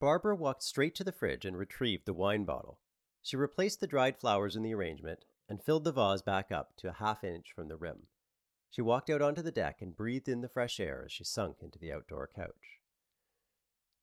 Barbara 0.00 0.36
walked 0.36 0.62
straight 0.62 0.94
to 0.96 1.04
the 1.04 1.12
fridge 1.12 1.44
and 1.44 1.56
retrieved 1.56 2.06
the 2.06 2.12
wine 2.12 2.44
bottle. 2.44 2.78
She 3.22 3.36
replaced 3.36 3.80
the 3.80 3.86
dried 3.86 4.18
flowers 4.18 4.56
in 4.56 4.62
the 4.62 4.74
arrangement 4.74 5.24
and 5.48 5.62
filled 5.62 5.84
the 5.84 5.92
vase 5.92 6.22
back 6.22 6.52
up 6.52 6.76
to 6.78 6.88
a 6.88 6.92
half 6.92 7.24
inch 7.24 7.52
from 7.54 7.68
the 7.68 7.76
rim. 7.76 8.06
She 8.70 8.82
walked 8.82 9.10
out 9.10 9.22
onto 9.22 9.42
the 9.42 9.52
deck 9.52 9.82
and 9.82 9.96
breathed 9.96 10.28
in 10.28 10.40
the 10.40 10.48
fresh 10.48 10.80
air 10.80 11.02
as 11.06 11.12
she 11.12 11.24
sunk 11.24 11.58
into 11.60 11.78
the 11.78 11.92
outdoor 11.92 12.28
couch. 12.34 12.80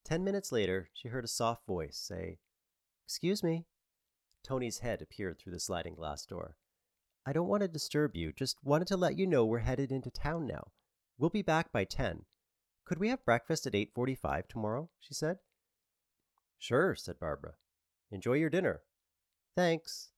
Ten 0.06 0.24
minutes 0.24 0.52
later, 0.52 0.90
she 0.94 1.08
heard 1.08 1.26
a 1.26 1.28
soft 1.28 1.66
voice 1.66 1.98
say, 1.98 2.40
Excuse 3.06 3.44
me. 3.44 3.66
Tony's 4.44 4.80
head 4.80 5.02
appeared 5.02 5.40
through 5.40 5.54
the 5.54 5.60
sliding 5.60 5.96
glass 5.96 6.26
door. 6.26 6.56
I 7.26 7.34
don't 7.34 7.48
want 7.48 7.62
to 7.62 7.68
disturb 7.68 8.16
you, 8.16 8.32
just 8.32 8.58
wanted 8.64 8.88
to 8.88 8.98
let 8.98 9.18
you 9.18 9.28
know 9.28 9.46
we're 9.46 9.60
headed 9.60 9.92
into 9.92 10.10
town 10.10 10.48
now. 10.48 10.72
We'll 11.18 11.30
be 11.30 11.42
back 11.42 11.72
by 11.72 11.84
10. 11.84 12.26
Could 12.86 13.00
we 13.00 13.10
have 13.10 13.26
breakfast 13.26 13.68
at 13.68 13.74
8:45 13.74 14.48
tomorrow? 14.48 14.90
she 15.00 15.14
said. 15.14 15.40
Sure, 16.58 16.96
said 16.96 17.20
Barbara. 17.20 17.54
Enjoy 18.12 18.34
your 18.34 18.50
dinner. 18.50 18.82
Thanks. 19.56 20.12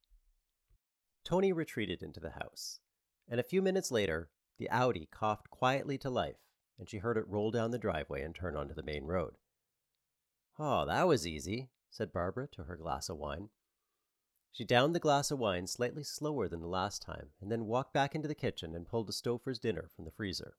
Tony 1.24 1.52
retreated 1.52 2.02
into 2.02 2.20
the 2.20 2.32
house, 2.32 2.80
and 3.28 3.40
a 3.40 3.44
few 3.44 3.62
minutes 3.62 3.92
later, 3.92 4.30
the 4.58 4.70
Audi 4.70 5.08
coughed 5.12 5.50
quietly 5.50 5.98
to 6.00 6.10
life, 6.10 6.38
and 6.80 6.90
she 6.90 6.98
heard 6.98 7.18
it 7.18 7.28
roll 7.28 7.52
down 7.52 7.72
the 7.72 7.78
driveway 7.78 8.22
and 8.22 8.34
turn 8.34 8.56
onto 8.56 8.74
the 8.74 8.84
main 8.84 9.06
road. 9.06 9.38
Oh, 10.58 10.86
that 10.86 11.08
was 11.08 11.28
easy, 11.28 11.70
said 11.90 12.14
Barbara 12.14 12.48
to 12.54 12.64
her 12.64 12.76
glass 12.76 13.10
of 13.10 13.18
wine. 13.18 13.50
She 14.52 14.66
downed 14.66 14.94
the 14.94 15.00
glass 15.00 15.32
of 15.32 15.40
wine 15.40 15.68
slightly 15.68 16.04
slower 16.04 16.48
than 16.48 16.60
the 16.60 16.68
last 16.68 17.02
time, 17.02 17.32
and 17.40 17.52
then 17.52 17.68
walked 17.68 17.94
back 17.94 18.14
into 18.14 18.28
the 18.28 18.36
kitchen 18.36 18.76
and 18.76 18.88
pulled 18.88 19.10
a 19.10 19.14
Stouffer's 19.14 19.60
dinner 19.60 19.90
from 19.96 20.06
the 20.06 20.12
freezer. 20.12 20.58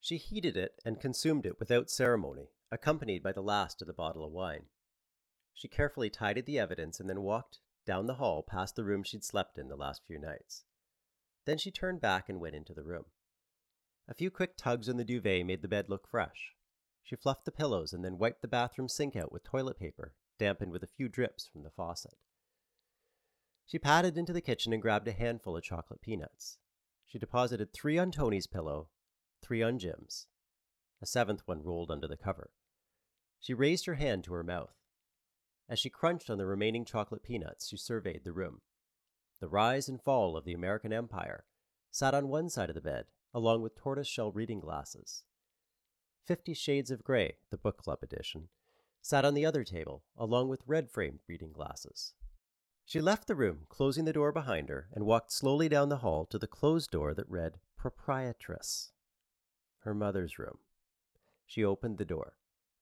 She 0.00 0.16
heated 0.16 0.56
it 0.56 0.80
and 0.84 1.00
consumed 1.00 1.46
it 1.46 1.58
without 1.58 1.90
ceremony, 1.90 2.50
accompanied 2.70 3.22
by 3.22 3.32
the 3.32 3.42
last 3.42 3.80
of 3.80 3.86
the 3.86 3.92
bottle 3.92 4.24
of 4.24 4.32
wine. 4.32 4.66
She 5.54 5.68
carefully 5.68 6.10
tidied 6.10 6.46
the 6.46 6.58
evidence 6.58 7.00
and 7.00 7.08
then 7.08 7.22
walked 7.22 7.60
down 7.84 8.06
the 8.06 8.14
hall 8.14 8.42
past 8.42 8.76
the 8.76 8.84
room 8.84 9.02
she'd 9.02 9.24
slept 9.24 9.58
in 9.58 9.68
the 9.68 9.76
last 9.76 10.02
few 10.06 10.18
nights. 10.18 10.64
Then 11.44 11.58
she 11.58 11.70
turned 11.70 12.00
back 12.00 12.28
and 12.28 12.40
went 12.40 12.54
into 12.54 12.72
the 12.72 12.84
room. 12.84 13.06
A 14.08 14.14
few 14.14 14.30
quick 14.30 14.56
tugs 14.56 14.88
on 14.88 14.96
the 14.96 15.04
duvet 15.04 15.44
made 15.44 15.62
the 15.62 15.68
bed 15.68 15.88
look 15.88 16.08
fresh, 16.08 16.54
she 17.02 17.16
fluffed 17.16 17.44
the 17.44 17.52
pillows 17.52 17.92
and 17.92 18.04
then 18.04 18.16
wiped 18.16 18.42
the 18.42 18.48
bathroom 18.48 18.88
sink 18.88 19.16
out 19.16 19.32
with 19.32 19.42
toilet 19.42 19.76
paper, 19.76 20.14
dampened 20.38 20.72
with 20.72 20.84
a 20.84 20.86
few 20.86 21.08
drips 21.08 21.48
from 21.48 21.64
the 21.64 21.70
faucet. 21.70 22.16
She 23.66 23.78
padded 23.78 24.18
into 24.18 24.32
the 24.32 24.40
kitchen 24.40 24.72
and 24.72 24.82
grabbed 24.82 25.08
a 25.08 25.12
handful 25.12 25.56
of 25.56 25.62
chocolate 25.62 26.02
peanuts. 26.02 26.58
She 27.06 27.18
deposited 27.18 27.72
three 27.72 27.98
on 27.98 28.10
Tony's 28.10 28.46
pillow, 28.46 28.88
three 29.42 29.62
on 29.62 29.78
Jim's. 29.78 30.26
A 31.00 31.06
seventh 31.06 31.42
one 31.46 31.62
rolled 31.62 31.90
under 31.90 32.06
the 32.06 32.16
cover. 32.16 32.50
She 33.40 33.54
raised 33.54 33.86
her 33.86 33.94
hand 33.94 34.24
to 34.24 34.34
her 34.34 34.44
mouth. 34.44 34.74
As 35.68 35.78
she 35.78 35.90
crunched 35.90 36.30
on 36.30 36.38
the 36.38 36.46
remaining 36.46 36.84
chocolate 36.84 37.22
peanuts, 37.22 37.68
she 37.68 37.76
surveyed 37.76 38.22
the 38.24 38.32
room. 38.32 38.60
The 39.40 39.48
rise 39.48 39.88
and 39.88 40.00
fall 40.00 40.36
of 40.36 40.44
the 40.44 40.52
American 40.52 40.92
Empire 40.92 41.44
sat 41.90 42.14
on 42.14 42.28
one 42.28 42.48
side 42.48 42.68
of 42.68 42.74
the 42.74 42.80
bed, 42.80 43.06
along 43.34 43.62
with 43.62 43.74
tortoiseshell 43.74 44.32
reading 44.32 44.60
glasses. 44.60 45.24
Fifty 46.24 46.54
Shades 46.54 46.90
of 46.90 47.02
Grey, 47.02 47.36
the 47.50 47.58
book 47.58 47.78
club 47.78 47.98
edition, 48.02 48.48
sat 49.00 49.24
on 49.24 49.34
the 49.34 49.44
other 49.44 49.64
table, 49.64 50.04
along 50.16 50.48
with 50.48 50.62
red 50.66 50.90
framed 50.90 51.20
reading 51.28 51.52
glasses. 51.52 52.14
She 52.84 53.00
left 53.00 53.26
the 53.26 53.34
room, 53.34 53.66
closing 53.68 54.04
the 54.04 54.12
door 54.12 54.32
behind 54.32 54.68
her, 54.68 54.88
and 54.92 55.06
walked 55.06 55.32
slowly 55.32 55.68
down 55.68 55.88
the 55.88 55.98
hall 55.98 56.26
to 56.26 56.38
the 56.38 56.46
closed 56.46 56.90
door 56.90 57.14
that 57.14 57.28
read 57.28 57.58
Proprietress. 57.76 58.92
Her 59.80 59.94
mother's 59.94 60.38
room. 60.38 60.58
She 61.46 61.64
opened 61.64 61.98
the 61.98 62.04
door. 62.04 62.34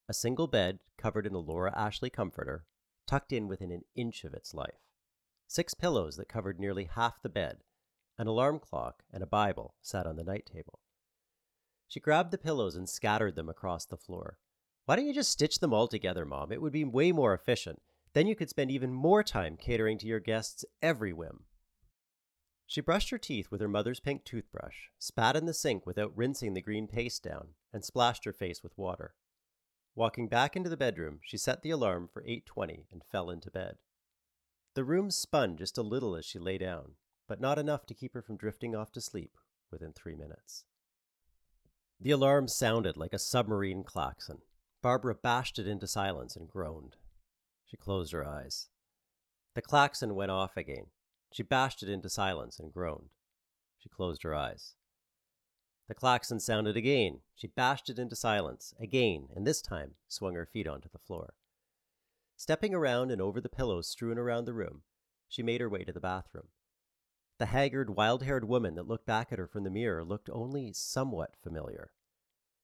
A 0.08 0.14
single 0.14 0.46
bed, 0.46 0.80
covered 0.98 1.26
in 1.26 1.34
a 1.34 1.38
Laura 1.38 1.72
Ashley 1.76 2.10
comforter, 2.10 2.64
tucked 3.06 3.32
in 3.32 3.48
within 3.48 3.70
an 3.70 3.84
inch 3.94 4.24
of 4.24 4.34
its 4.34 4.54
life. 4.54 4.82
Six 5.46 5.74
pillows 5.74 6.16
that 6.16 6.28
covered 6.28 6.60
nearly 6.60 6.84
half 6.84 7.22
the 7.22 7.28
bed, 7.28 7.58
an 8.18 8.26
alarm 8.26 8.58
clock, 8.58 9.02
and 9.12 9.22
a 9.22 9.26
Bible 9.26 9.74
sat 9.80 10.06
on 10.06 10.16
the 10.16 10.24
night 10.24 10.46
table. 10.52 10.80
She 11.88 11.98
grabbed 12.00 12.30
the 12.30 12.38
pillows 12.38 12.76
and 12.76 12.88
scattered 12.88 13.34
them 13.34 13.48
across 13.48 13.84
the 13.84 13.96
floor. 13.96 14.38
Why 14.84 14.96
don't 14.96 15.06
you 15.06 15.14
just 15.14 15.30
stitch 15.32 15.58
them 15.58 15.72
all 15.72 15.88
together, 15.88 16.24
Mom? 16.24 16.52
It 16.52 16.62
would 16.62 16.72
be 16.72 16.84
way 16.84 17.10
more 17.12 17.34
efficient. 17.34 17.80
Then 18.12 18.27
you 18.27 18.35
could 18.35 18.51
spend 18.51 18.70
even 18.70 18.92
more 18.92 19.23
time 19.23 19.57
catering 19.57 19.99
to 19.99 20.07
your 20.07 20.20
guests' 20.20 20.64
every 20.83 21.12
whim. 21.12 21.44
She 22.66 22.81
brushed 22.81 23.11
her 23.11 23.18
teeth 23.18 23.51
with 23.51 23.61
her 23.61 23.68
mother's 23.68 24.01
pink 24.01 24.25
toothbrush, 24.25 24.77
spat 24.99 25.37
in 25.37 25.46
the 25.46 25.55
sink 25.55 25.87
without 25.87 26.16
rinsing 26.16 26.55
the 26.55 26.62
green 26.62 26.87
paste 26.87 27.23
down, 27.23 27.55
and 27.73 27.85
splashed 27.85 28.25
her 28.25 28.33
face 28.33 28.62
with 28.62 28.79
water. 28.79 29.14
Walking 29.94 30.29
back 30.29 30.55
into 30.55 30.70
the 30.70 30.77
bedroom, 30.77 31.20
she 31.23 31.37
set 31.37 31.62
the 31.62 31.70
alarm 31.70 32.09
for 32.12 32.23
8:20 32.23 32.87
and 32.92 33.03
fell 33.05 33.29
into 33.29 33.51
bed. 33.51 33.79
The 34.75 34.85
room 34.85 35.11
spun 35.11 35.57
just 35.57 35.77
a 35.77 35.83
little 35.83 36.14
as 36.14 36.25
she 36.25 36.38
lay 36.38 36.59
down, 36.59 36.94
but 37.27 37.40
not 37.40 37.59
enough 37.59 37.87
to 37.87 37.94
keep 37.94 38.14
her 38.14 38.23
from 38.23 38.37
drifting 38.37 38.75
off 38.75 38.92
to 38.92 39.01
sleep 39.01 39.37
within 39.70 39.92
3 39.92 40.14
minutes. 40.14 40.64
The 42.01 42.12
alarm 42.12 42.46
sounded 42.46 42.96
like 42.96 43.12
a 43.12 43.18
submarine 43.18 43.83
klaxon. 43.83 44.42
Barbara 44.81 45.16
bashed 45.16 45.59
it 45.59 45.66
into 45.66 45.87
silence 45.88 46.37
and 46.37 46.49
groaned. 46.49 46.96
She 47.70 47.76
closed 47.76 48.11
her 48.11 48.26
eyes. 48.26 48.68
The 49.54 49.62
klaxon 49.62 50.16
went 50.16 50.33
off 50.33 50.56
again. 50.56 50.87
She 51.30 51.44
bashed 51.44 51.85
it 51.85 51.88
into 51.88 52.11
silence 52.11 52.59
and 52.59 52.72
groaned. 52.72 53.11
She 53.78 53.88
closed 53.88 54.24
her 54.24 54.35
eyes. 54.35 54.74
The 55.87 55.94
klaxon 55.94 56.40
sounded 56.40 56.76
again. 56.76 57.20
She 57.37 57.46
bashed 57.46 57.88
it 57.88 57.96
into 57.96 58.16
silence 58.16 58.74
again, 58.80 59.28
and 59.37 59.46
this 59.46 59.62
time 59.62 59.94
swung 60.09 60.35
her 60.35 60.46
feet 60.46 60.66
onto 60.66 60.88
the 60.88 60.98
floor. 60.98 61.35
Stepping 62.37 62.74
around 62.74 63.12
and 63.12 63.22
over 63.22 63.40
the 63.40 63.48
pillows 63.48 63.88
strewn 63.88 64.18
around 64.18 64.46
the 64.46 64.52
room, 64.52 64.83
she 65.28 65.44
made 65.44 65.61
her 65.61 65.68
way 65.68 65.85
to 65.85 65.92
the 65.92 66.00
bathroom. 66.00 66.48
The 67.38 67.46
haggard, 67.46 67.90
wild 67.90 68.24
haired 68.24 68.48
woman 68.48 68.74
that 68.74 68.88
looked 68.88 69.06
back 69.06 69.30
at 69.30 69.38
her 69.38 69.46
from 69.46 69.62
the 69.62 69.70
mirror 69.70 70.04
looked 70.04 70.28
only 70.33 70.72
somewhat 70.72 71.37
familiar. 71.40 71.92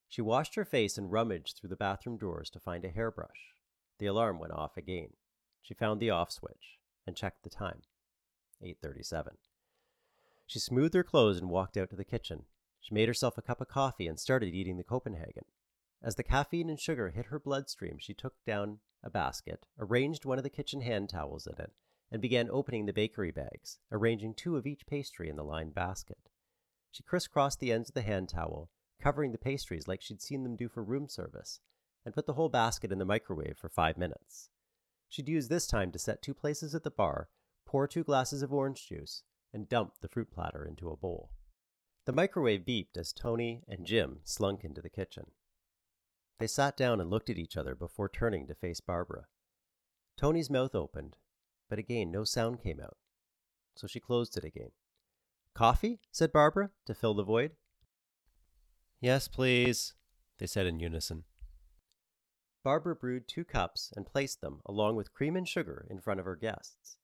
She 0.09 0.21
washed 0.21 0.55
her 0.55 0.65
face 0.65 0.97
and 0.97 1.13
rummaged 1.13 1.57
through 1.57 1.69
the 1.69 1.77
bathroom 1.77 2.17
drawers 2.17 2.49
to 2.49 2.59
find 2.59 2.83
a 2.83 2.89
hairbrush. 2.89 3.53
The 3.99 4.05
alarm 4.05 4.39
went 4.39 4.53
off 4.53 4.77
again. 4.77 5.13
She 5.61 5.73
found 5.73 5.99
the 5.99 6.11
off 6.11 6.31
switch 6.31 6.77
and 7.05 7.15
checked 7.15 7.43
the 7.43 7.49
time 7.49 7.81
8:37. 8.61 9.37
She 10.45 10.59
smoothed 10.59 10.93
her 10.93 11.03
clothes 11.03 11.37
and 11.37 11.49
walked 11.49 11.77
out 11.77 11.89
to 11.89 11.95
the 11.95 12.05
kitchen. 12.05 12.45
She 12.79 12.93
made 12.93 13.07
herself 13.07 13.37
a 13.37 13.41
cup 13.41 13.59
of 13.59 13.67
coffee 13.67 14.07
and 14.07 14.19
started 14.19 14.53
eating 14.53 14.77
the 14.77 14.83
Copenhagen. 14.83 15.45
As 16.01 16.15
the 16.15 16.23
caffeine 16.23 16.69
and 16.69 16.79
sugar 16.79 17.09
hit 17.09 17.27
her 17.27 17.39
bloodstream, 17.39 17.97
she 17.97 18.13
took 18.13 18.35
down 18.45 18.79
a 19.03 19.09
basket, 19.09 19.65
arranged 19.77 20.25
one 20.25 20.37
of 20.37 20.43
the 20.43 20.49
kitchen 20.49 20.81
hand 20.81 21.09
towels 21.09 21.47
in 21.47 21.55
it, 21.59 21.73
and 22.11 22.21
began 22.21 22.49
opening 22.49 22.85
the 22.85 22.93
bakery 22.93 23.31
bags, 23.31 23.79
arranging 23.91 24.33
two 24.33 24.55
of 24.55 24.65
each 24.65 24.85
pastry 24.85 25.27
in 25.27 25.35
the 25.35 25.43
lined 25.43 25.73
basket. 25.73 26.29
She 26.91 27.03
crisscrossed 27.03 27.59
the 27.59 27.71
ends 27.71 27.89
of 27.89 27.95
the 27.95 28.01
hand 28.01 28.29
towel, 28.29 28.69
covering 28.99 29.31
the 29.31 29.37
pastries 29.37 29.87
like 29.87 30.01
she'd 30.01 30.21
seen 30.21 30.43
them 30.43 30.55
do 30.55 30.69
for 30.69 30.83
room 30.83 31.09
service, 31.09 31.59
and 32.07 32.13
put 32.13 32.25
the 32.25 32.35
whole 32.35 32.47
basket 32.47 32.89
in 32.89 32.99
the 32.99 33.05
microwave 33.05 33.57
for 33.57 33.67
five 33.67 33.97
minutes. 33.97 34.47
She'd 35.09 35.27
use 35.27 35.49
this 35.49 35.67
time 35.67 35.91
to 35.91 35.99
set 35.99 36.21
two 36.21 36.33
places 36.33 36.73
at 36.73 36.85
the 36.85 36.89
bar, 36.89 37.27
pour 37.65 37.85
two 37.85 38.05
glasses 38.05 38.41
of 38.41 38.53
orange 38.53 38.87
juice, 38.87 39.23
and 39.53 39.67
dump 39.67 39.95
the 39.99 40.07
fruit 40.07 40.31
platter 40.31 40.65
into 40.65 40.89
a 40.89 40.95
bowl. 40.95 41.31
The 42.05 42.13
microwave 42.13 42.61
beeped 42.61 42.95
as 42.95 43.11
Tony 43.11 43.61
and 43.67 43.85
Jim 43.85 44.19
slunk 44.23 44.63
into 44.63 44.81
the 44.81 44.89
kitchen. 44.89 45.31
They 46.39 46.47
sat 46.47 46.77
down 46.77 47.01
and 47.01 47.09
looked 47.09 47.29
at 47.29 47.37
each 47.37 47.57
other 47.57 47.75
before 47.75 48.07
turning 48.07 48.47
to 48.47 48.55
face 48.55 48.79
Barbara. 48.79 49.25
Tony's 50.15 50.49
mouth 50.49 50.75
opened, 50.75 51.17
but 51.69 51.77
again 51.77 52.09
no 52.09 52.23
sound 52.23 52.63
came 52.63 52.79
out, 52.79 52.95
so 53.75 53.85
she 53.85 53.99
closed 53.99 54.37
it 54.37 54.45
again. 54.45 54.71
Coffee? 55.53 55.99
said 56.13 56.31
Barbara, 56.31 56.69
to 56.85 56.93
fill 56.93 57.15
the 57.15 57.23
void. 57.23 57.51
Yes, 59.01 59.27
please, 59.27 59.93
they 60.39 60.47
said 60.47 60.67
in 60.67 60.79
unison. 60.79 61.25
Barbara 62.67 62.97
brewed 62.97 63.29
two 63.29 63.45
cups 63.45 63.93
and 63.95 64.05
placed 64.05 64.41
them, 64.41 64.59
along 64.65 64.97
with 64.97 65.13
cream 65.13 65.37
and 65.37 65.47
sugar, 65.47 65.87
in 65.89 66.01
front 66.01 66.19
of 66.19 66.25
her 66.25 66.35
guests. 66.35 66.97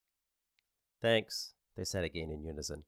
Thanks, 1.02 1.54
they 1.78 1.86
said 1.86 2.04
again 2.04 2.30
in 2.32 2.43
unison. 2.43 2.84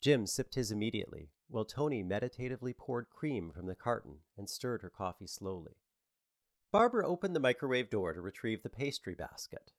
Jim 0.00 0.26
sipped 0.26 0.54
his 0.54 0.72
immediately, 0.72 1.32
while 1.48 1.66
Tony 1.66 2.02
meditatively 2.02 2.72
poured 2.72 3.10
cream 3.10 3.50
from 3.54 3.66
the 3.66 3.74
carton 3.74 4.20
and 4.38 4.48
stirred 4.48 4.80
her 4.80 4.88
coffee 4.88 5.26
slowly. 5.26 5.76
Barbara 6.72 7.06
opened 7.06 7.36
the 7.36 7.40
microwave 7.40 7.90
door 7.90 8.14
to 8.14 8.22
retrieve 8.22 8.62
the 8.62 8.70
pastry 8.70 9.14
basket. 9.14 9.72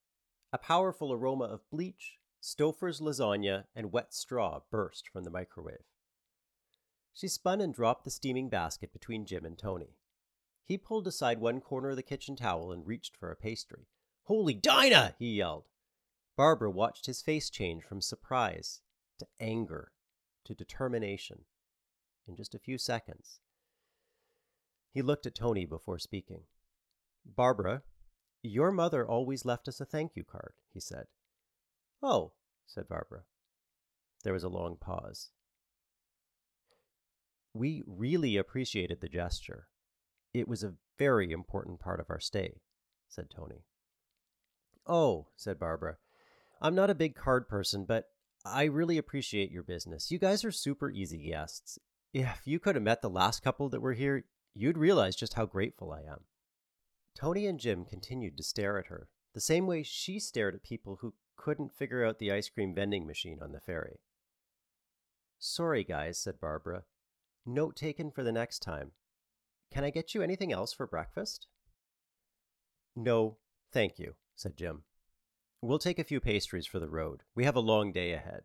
A 0.54 0.60
powerful 0.60 1.12
aroma 1.12 1.46
of 1.46 1.68
bleach, 1.72 2.20
Stouffer's 2.40 3.02
lasagna, 3.02 3.64
and 3.76 3.92
wet 3.92 4.14
straw 4.14 4.60
burst 4.70 5.10
from 5.10 5.24
the 5.24 5.32
microwave. 5.32 5.88
She 7.16 7.28
spun 7.28 7.60
and 7.60 7.74
dropped 7.74 8.06
the 8.06 8.12
steaming 8.12 8.50
basket 8.50 8.94
between 8.94 9.26
Jim 9.26 9.46
and 9.46 9.58
Tony. 9.58 9.96
He 10.68 10.78
pulled 10.78 11.08
aside 11.08 11.40
one 11.40 11.62
corner 11.62 11.92
of 11.92 11.96
the 11.96 12.04
kitchen 12.04 12.36
towel 12.36 12.74
and 12.74 12.86
reached 12.86 13.16
for 13.16 13.32
a 13.32 13.38
pastry. 13.38 13.88
Holy 14.24 14.54
Dinah! 14.54 15.16
he 15.18 15.38
yelled. 15.38 15.70
Barbara 16.36 16.70
watched 16.70 17.06
his 17.06 17.22
face 17.22 17.50
change 17.50 17.86
from 17.86 18.02
surprise 18.02 18.82
to 19.20 19.28
anger 19.40 19.94
to 20.44 20.54
determination 20.54 21.46
in 22.28 22.36
just 22.36 22.54
a 22.54 22.60
few 22.60 22.78
seconds. 22.78 23.40
He 24.94 25.02
looked 25.02 25.26
at 25.26 25.36
Tony 25.36 25.66
before 25.66 26.00
speaking. 26.00 26.44
Barbara, 27.26 27.84
your 28.44 28.72
mother 28.72 29.08
always 29.08 29.46
left 29.46 29.70
us 29.70 29.80
a 29.80 29.86
thank 29.86 30.18
you 30.18 30.26
card, 30.26 30.54
he 30.74 30.82
said. 30.82 31.06
Oh, 32.04 32.34
said 32.66 32.90
Barbara. 32.90 33.24
There 34.24 34.34
was 34.34 34.44
a 34.44 34.50
long 34.50 34.76
pause. 34.76 35.30
We 37.54 37.84
really 37.88 38.36
appreciated 38.36 39.00
the 39.00 39.08
gesture. 39.08 39.68
It 40.40 40.48
was 40.48 40.64
a 40.64 40.74
very 40.98 41.32
important 41.32 41.80
part 41.80 42.00
of 42.00 42.10
our 42.10 42.20
stay, 42.20 42.62
said 43.08 43.30
Tony. 43.30 43.64
Oh, 44.86 45.28
said 45.36 45.60
Barbara. 45.60 45.98
I'm 46.62 46.76
not 46.76 46.90
a 46.90 46.96
big 46.96 47.16
card 47.16 47.48
person, 47.48 47.86
but 47.86 48.06
I 48.46 48.64
really 48.64 48.98
appreciate 48.98 49.52
your 49.52 49.64
business. 49.64 50.12
You 50.12 50.20
guys 50.20 50.46
are 50.46 50.52
super 50.52 50.90
easy 50.90 51.30
guests. 51.30 51.78
If 52.14 52.42
you 52.46 52.60
could 52.60 52.76
have 52.76 52.84
met 52.84 53.02
the 53.02 53.10
last 53.10 53.44
couple 53.44 53.70
that 53.70 53.82
were 53.82 53.94
here, 53.94 54.26
you'd 54.54 54.78
realize 54.78 55.16
just 55.16 55.34
how 55.34 55.46
grateful 55.46 55.92
I 55.92 56.10
am. 56.10 56.22
Tony 57.16 57.46
and 57.46 57.60
Jim 57.60 57.84
continued 57.84 58.38
to 58.38 58.44
stare 58.44 58.78
at 58.78 58.88
her, 58.88 59.10
the 59.34 59.42
same 59.42 59.68
way 59.68 59.84
she 59.84 60.20
stared 60.20 60.56
at 60.56 60.64
people 60.64 61.00
who 61.02 61.14
couldn't 61.36 61.76
figure 61.76 62.06
out 62.06 62.20
the 62.20 62.32
ice 62.32 62.50
cream 62.50 62.74
vending 62.74 63.06
machine 63.06 63.40
on 63.42 63.52
the 63.52 63.60
ferry. 63.60 64.00
Sorry, 65.40 65.84
guys, 65.84 66.18
said 66.18 66.40
Barbara. 66.40 66.84
Note 67.46 67.76
taken 67.76 68.12
for 68.12 68.24
the 68.24 68.32
next 68.32 68.60
time. 68.60 68.92
Can 69.72 69.84
I 69.84 69.90
get 69.90 70.14
you 70.16 70.22
anything 70.22 70.52
else 70.52 70.74
for 70.74 70.88
breakfast? 70.88 71.48
No, 72.96 73.38
thank 73.72 74.00
you, 74.00 74.16
said 74.36 74.58
Jim. 74.58 74.84
We'll 75.62 75.80
take 75.80 76.00
a 76.00 76.04
few 76.04 76.20
pastries 76.20 76.68
for 76.68 76.80
the 76.80 76.90
road. 76.90 77.24
We 77.36 77.44
have 77.44 77.56
a 77.56 77.62
long 77.62 77.92
day 77.92 78.14
ahead. 78.14 78.44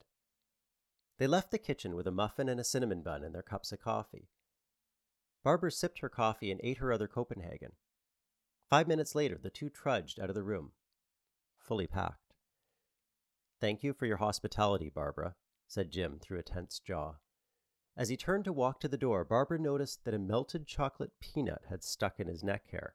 They 1.19 1.27
left 1.27 1.51
the 1.51 1.59
kitchen 1.59 1.95
with 1.95 2.07
a 2.07 2.11
muffin 2.11 2.49
and 2.49 2.59
a 2.59 2.65
cinnamon 2.65 3.03
bun 3.03 3.23
and 3.23 3.35
their 3.35 3.43
cups 3.43 3.71
of 3.73 3.81
coffee. 3.81 4.29
Barbara 5.45 5.71
sipped 5.71 6.01
her 6.01 6.09
coffee 6.09 6.51
and 6.51 6.61
ate 6.63 6.79
her 6.79 6.93
other 6.93 7.09
Copenhagen. 7.09 7.73
Five 8.69 8.89
minutes 8.89 9.15
later, 9.15 9.39
the 9.43 9.51
two 9.51 9.69
trudged 9.69 10.19
out 10.19 10.29
of 10.29 10.35
the 10.35 10.43
room, 10.43 10.73
fully 11.59 11.87
packed. 11.87 12.35
Thank 13.61 13.83
you 13.83 13.93
for 13.93 14.07
your 14.07 14.17
hospitality, 14.17 14.91
Barbara, 14.93 15.35
said 15.69 15.91
Jim 15.91 16.19
through 16.21 16.39
a 16.39 16.43
tense 16.43 16.79
jaw. 16.79 17.15
As 17.97 18.09
he 18.09 18.17
turned 18.17 18.45
to 18.47 18.53
walk 18.53 18.81
to 18.81 18.89
the 18.89 18.97
door, 18.97 19.25
Barbara 19.25 19.59
noticed 19.59 20.05
that 20.05 20.15
a 20.15 20.19
melted 20.19 20.67
chocolate 20.67 21.13
peanut 21.21 21.63
had 21.69 21.85
stuck 21.85 22.19
in 22.19 22.27
his 22.27 22.43
neck 22.43 22.71
hair. 22.71 22.95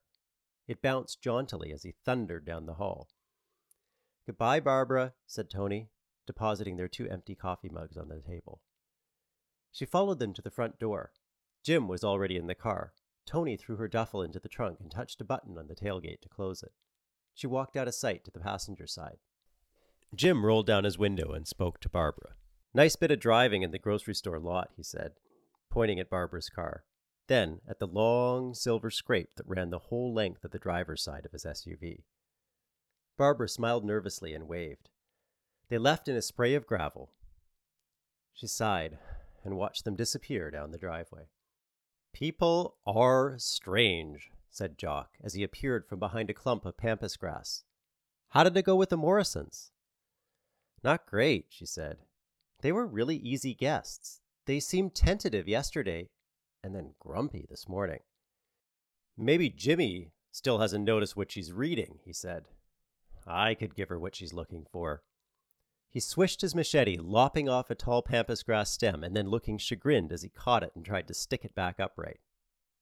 It 0.68 0.82
bounced 0.82 1.22
jauntily 1.22 1.72
as 1.72 1.84
he 1.84 1.94
thundered 2.04 2.46
down 2.46 2.66
the 2.66 2.76
hall. 2.76 3.10
Goodbye, 4.26 4.60
Barbara, 4.60 5.14
said 5.26 5.50
Tony, 5.50 5.90
depositing 6.26 6.76
their 6.76 6.88
two 6.88 7.08
empty 7.08 7.36
coffee 7.36 7.70
mugs 7.70 7.96
on 7.96 8.10
the 8.10 8.20
table. 8.20 8.62
She 9.72 9.86
followed 9.86 10.20
them 10.20 10.34
to 10.34 10.42
the 10.42 10.52
front 10.52 10.80
door. 10.80 11.12
Jim 11.64 11.88
was 11.88 12.04
already 12.04 12.36
in 12.36 12.48
the 12.48 12.56
car. 12.56 12.94
Tony 13.26 13.56
threw 13.56 13.76
her 13.76 13.88
duffel 13.88 14.22
into 14.22 14.40
the 14.40 14.50
trunk 14.50 14.80
and 14.80 14.90
touched 14.90 15.22
a 15.22 15.26
button 15.26 15.58
on 15.58 15.68
the 15.68 15.76
tailgate 15.76 16.22
to 16.22 16.30
close 16.30 16.64
it. 16.64 16.72
She 17.36 17.46
walked 17.46 17.78
out 17.78 17.88
of 17.88 17.94
sight 17.94 18.26
to 18.26 18.32
the 18.32 18.40
passenger 18.40 18.88
side. 18.88 19.20
Jim 20.16 20.46
rolled 20.46 20.66
down 20.66 20.86
his 20.86 20.98
window 20.98 21.34
and 21.34 21.48
spoke 21.48 21.80
to 21.82 21.90
Barbara. 21.90 22.32
Nice 22.74 22.96
bit 22.96 23.12
of 23.12 23.20
driving 23.20 23.64
in 23.64 23.72
the 23.72 23.80
grocery 23.80 24.14
store 24.14 24.40
lot, 24.40 24.72
he 24.76 24.84
said, 24.84 25.14
pointing 25.70 26.00
at 26.00 26.10
Barbara's 26.10 26.50
car, 26.50 26.84
then 27.28 27.62
at 27.68 27.80
the 27.80 27.88
long 27.88 28.54
silver 28.54 28.92
scrape 28.92 29.36
that 29.36 29.48
ran 29.48 29.70
the 29.70 29.80
whole 29.80 30.14
length 30.14 30.44
of 30.44 30.52
the 30.52 30.60
driver's 30.60 31.04
side 31.04 31.26
of 31.26 31.32
his 31.32 31.46
SUV. 31.46 32.04
Barbara 33.18 33.50
smiled 33.50 33.84
nervously 33.84 34.34
and 34.34 34.48
waved. 34.48 34.90
They 35.70 35.78
left 35.78 36.08
in 36.08 36.16
a 36.16 36.22
spray 36.22 36.54
of 36.54 36.68
gravel. 36.68 37.12
She 38.34 38.48
sighed 38.48 39.00
and 39.44 39.58
watched 39.58 39.86
them 39.86 39.96
disappear 39.96 40.52
down 40.52 40.72
the 40.72 40.78
driveway. 40.78 41.30
People 42.14 42.78
are 42.86 43.36
strange, 43.38 44.30
said 44.50 44.78
Jock 44.78 45.12
as 45.24 45.34
he 45.34 45.44
appeared 45.44 45.88
from 45.88 46.00
behind 46.00 46.30
a 46.30 46.34
clump 46.34 46.66
of 46.66 46.78
pampas 46.78 47.18
grass. 47.18 47.64
How 48.30 48.44
did 48.44 48.56
it 48.56 48.66
go 48.66 48.76
with 48.76 48.90
the 48.90 48.98
Morrisons? 48.98 49.72
Not 50.84 51.06
great, 51.06 51.48
she 51.50 51.66
said. 51.66 51.98
They 52.62 52.72
were 52.72 52.88
really 52.88 53.18
easy 53.18 53.54
guests. 53.54 54.22
They 54.46 54.60
seemed 54.60 54.96
tentative 54.96 55.48
yesterday 55.48 56.10
and 56.64 56.76
then 56.76 56.96
grumpy 57.00 57.46
this 57.50 57.70
morning. 57.70 58.00
Maybe 59.18 59.50
Jimmy 59.50 60.12
still 60.32 60.60
hasn't 60.60 60.86
noticed 60.86 61.16
what 61.16 61.32
she's 61.32 61.52
reading, 61.52 62.00
he 62.04 62.14
said. 62.14 62.46
I 63.26 63.54
could 63.56 63.76
give 63.76 63.90
her 63.90 64.00
what 64.00 64.16
she's 64.16 64.34
looking 64.34 64.66
for. 64.72 65.04
He 65.90 66.00
swished 66.00 66.42
his 66.42 66.56
machete, 66.56 66.98
lopping 66.98 67.50
off 67.50 67.70
a 67.70 67.76
tall 67.76 68.02
pampas 68.02 68.44
grass 68.44 68.72
stem 68.72 69.04
and 69.04 69.16
then 69.16 69.30
looking 69.30 69.58
chagrined 69.58 70.12
as 70.12 70.22
he 70.22 70.30
caught 70.30 70.64
it 70.64 70.72
and 70.76 70.86
tried 70.86 71.08
to 71.08 71.14
stick 71.14 71.44
it 71.44 71.56
back 71.56 71.80
upright. 71.80 72.20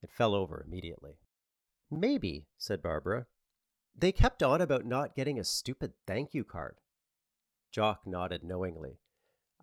It 0.01 0.11
fell 0.11 0.35
over 0.35 0.63
immediately. 0.65 1.19
Maybe, 1.89 2.47
said 2.57 2.81
Barbara. 2.81 3.27
They 3.97 4.11
kept 4.11 4.43
on 4.43 4.59
about 4.59 4.85
not 4.85 5.15
getting 5.15 5.39
a 5.39 5.43
stupid 5.43 5.93
thank 6.05 6.33
you 6.33 6.43
card. 6.43 6.77
Jock 7.71 8.01
nodded 8.05 8.43
knowingly. 8.43 8.99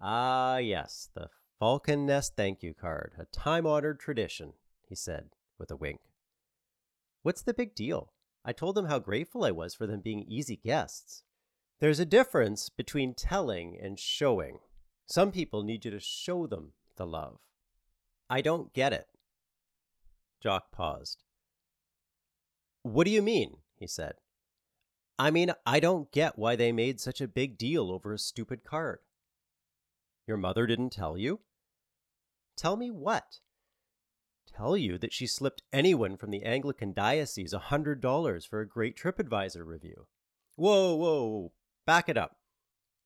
Ah, 0.05 0.57
yes, 0.57 1.11
the 1.15 1.29
Falcon 1.61 2.05
Nest 2.05 2.35
thank 2.37 2.61
you 2.61 2.75
card, 2.75 3.13
a 3.19 3.25
time 3.27 3.69
honored 3.69 4.01
tradition, 4.01 4.55
he 4.89 4.97
said 4.97 5.31
with 5.61 5.71
a 5.71 5.77
wink. 5.77 6.01
What's 7.23 7.43
the 7.43 7.55
big 7.55 7.77
deal? 7.77 8.13
I 8.45 8.53
told 8.53 8.75
them 8.75 8.87
how 8.87 8.99
grateful 8.99 9.45
I 9.45 9.53
was 9.53 9.77
for 9.77 9.87
them 9.87 10.01
being 10.01 10.25
easy 10.27 10.57
guests. 10.57 11.23
There's 11.79 12.01
a 12.01 12.05
difference 12.05 12.69
between 12.69 13.15
telling 13.15 13.79
and 13.81 13.97
showing. 13.97 14.59
Some 15.07 15.31
people 15.31 15.63
need 15.63 15.85
you 15.85 15.93
to 15.93 16.01
show 16.01 16.49
them 16.49 16.73
the 16.97 17.07
love. 17.07 17.39
I 18.29 18.41
don't 18.41 18.73
get 18.73 18.93
it. 18.93 19.07
Jock 20.43 20.73
paused. 20.73 21.23
What 22.83 23.05
do 23.05 23.13
you 23.13 23.23
mean? 23.23 23.59
he 23.79 23.87
said. 23.87 24.15
I 25.17 25.31
mean, 25.31 25.53
I 25.65 25.79
don't 25.79 26.11
get 26.11 26.37
why 26.37 26.57
they 26.57 26.73
made 26.73 26.99
such 26.99 27.21
a 27.21 27.29
big 27.29 27.57
deal 27.57 27.93
over 27.93 28.13
a 28.13 28.19
stupid 28.19 28.65
card. 28.65 28.99
Your 30.33 30.39
mother 30.39 30.67
didn't 30.67 30.93
tell 30.93 31.19
you? 31.19 31.41
Tell 32.57 32.75
me 32.75 32.91
what? 32.91 33.41
tell 34.47 34.79
you 34.79 34.97
that 34.97 35.13
she 35.13 35.27
slipped 35.27 35.61
anyone 35.75 36.17
from 36.17 36.31
the 36.31 36.43
Anglican 36.43 36.95
diocese 36.95 37.53
a 37.53 37.59
hundred 37.59 38.01
dollars 38.01 38.47
for 38.47 38.63
a 38.63 38.67
great 38.67 38.97
TripAdvisor 38.97 39.67
review. 39.67 40.07
Whoa, 40.57 40.95
whoa, 40.95 41.53
back 41.87 42.09
it 42.09 42.17
up. 42.17 42.39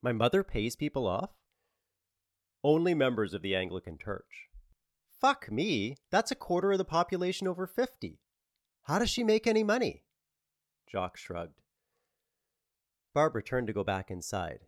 My 0.00 0.12
mother 0.12 0.44
pays 0.44 0.76
people 0.76 1.08
off? 1.08 1.30
Only 2.62 2.94
members 2.94 3.34
of 3.34 3.42
the 3.42 3.56
Anglican 3.56 3.98
Church. 3.98 4.46
Fuck 5.20 5.50
me, 5.50 5.96
that's 6.12 6.30
a 6.30 6.36
quarter 6.36 6.70
of 6.70 6.78
the 6.78 6.84
population 6.84 7.48
over 7.48 7.66
50. 7.66 8.20
How 8.82 9.00
does 9.00 9.10
she 9.10 9.24
make 9.24 9.48
any 9.48 9.64
money? 9.64 10.04
Jock 10.88 11.16
shrugged. 11.16 11.60
Barbara 13.12 13.42
turned 13.42 13.66
to 13.66 13.72
go 13.72 13.82
back 13.82 14.12
inside. 14.12 14.60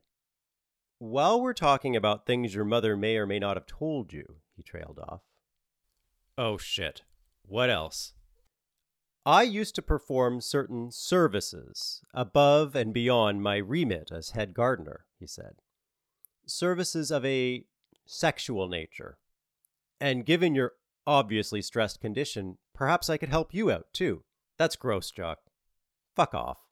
While 0.99 1.40
we're 1.40 1.55
talking 1.55 1.94
about 1.94 2.26
things 2.26 2.55
your 2.55 2.64
mother 2.64 2.96
may 2.96 3.16
or 3.16 3.26
may 3.26 3.38
not 3.38 3.57
have 3.57 3.66
told 3.66 4.12
you, 4.12 4.36
he 4.57 4.62
trailed 4.62 4.99
off, 4.99 5.20
Oh 6.36 6.59
shit. 6.59 7.03
What 7.42 7.70
else? 7.70 8.14
I 9.24 9.42
used 9.42 9.74
to 9.74 9.82
perform 9.82 10.40
certain 10.40 10.90
services 10.90 12.03
above 12.14 12.74
and 12.74 12.94
beyond 12.94 13.42
my 13.42 13.57
remit 13.57 14.11
as 14.12 14.30
head 14.30 14.55
gardener, 14.55 15.05
he 15.18 15.26
said. 15.26 15.57
Services 16.46 17.11
of 17.11 17.24
a 17.24 17.64
sexual 18.07 18.68
nature. 18.68 19.18
And 20.01 20.24
given 20.24 20.55
your 20.55 20.72
obviously 21.07 21.61
stressed 21.62 22.01
condition, 22.01 22.59
perhaps 22.74 23.11
I 23.11 23.18
could 23.18 23.28
help 23.28 23.53
you 23.53 23.70
out 23.70 23.86
too. 23.92 24.24
That's 24.57 24.76
gross, 24.76 25.11
Jock. 25.11 25.38
Fuck 26.14 26.34
off. 26.34 26.68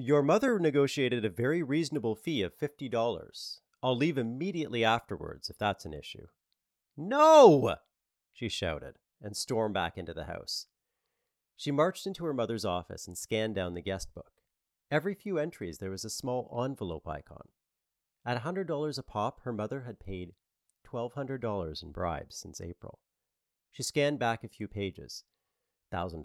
Your 0.00 0.22
mother 0.22 0.60
negotiated 0.60 1.24
a 1.24 1.28
very 1.28 1.60
reasonable 1.60 2.14
fee 2.14 2.42
of 2.42 2.56
$50. 2.56 3.60
I'll 3.82 3.96
leave 3.96 4.16
immediately 4.16 4.84
afterwards 4.84 5.50
if 5.50 5.58
that's 5.58 5.84
an 5.84 5.92
issue. 5.92 6.28
No! 6.96 7.74
she 8.32 8.48
shouted 8.48 9.00
and 9.20 9.36
stormed 9.36 9.74
back 9.74 9.98
into 9.98 10.14
the 10.14 10.26
house. 10.26 10.68
She 11.56 11.72
marched 11.72 12.06
into 12.06 12.24
her 12.26 12.32
mother's 12.32 12.64
office 12.64 13.08
and 13.08 13.18
scanned 13.18 13.56
down 13.56 13.74
the 13.74 13.82
guest 13.82 14.14
book. 14.14 14.30
Every 14.88 15.14
few 15.14 15.36
entries, 15.36 15.78
there 15.78 15.90
was 15.90 16.04
a 16.04 16.10
small 16.10 16.62
envelope 16.64 17.08
icon. 17.08 17.48
At 18.24 18.36
a 18.36 18.40
$100 18.40 18.98
a 18.98 19.02
pop, 19.02 19.40
her 19.42 19.52
mother 19.52 19.80
had 19.80 19.98
paid 19.98 20.34
$1,200 20.86 21.82
in 21.82 21.90
bribes 21.90 22.36
since 22.36 22.60
April. 22.60 23.00
She 23.72 23.82
scanned 23.82 24.20
back 24.20 24.44
a 24.44 24.48
few 24.48 24.68
pages 24.68 25.24
$1,000, 25.92 26.22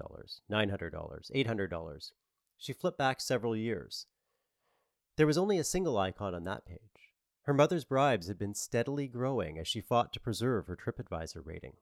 $900, 0.51 1.31
$800. 1.35 2.11
She 2.57 2.73
flipped 2.73 2.97
back 2.97 3.19
several 3.19 3.55
years. 3.55 4.05
There 5.17 5.27
was 5.27 5.37
only 5.37 5.57
a 5.57 5.63
single 5.63 5.97
icon 5.97 6.33
on 6.33 6.43
that 6.45 6.65
page. 6.65 6.79
Her 7.43 7.53
mother's 7.53 7.83
bribes 7.83 8.27
had 8.27 8.37
been 8.37 8.55
steadily 8.55 9.07
growing 9.07 9.59
as 9.59 9.67
she 9.67 9.81
fought 9.81 10.13
to 10.13 10.19
preserve 10.19 10.67
her 10.67 10.77
TripAdvisor 10.77 11.45
rating. 11.45 11.73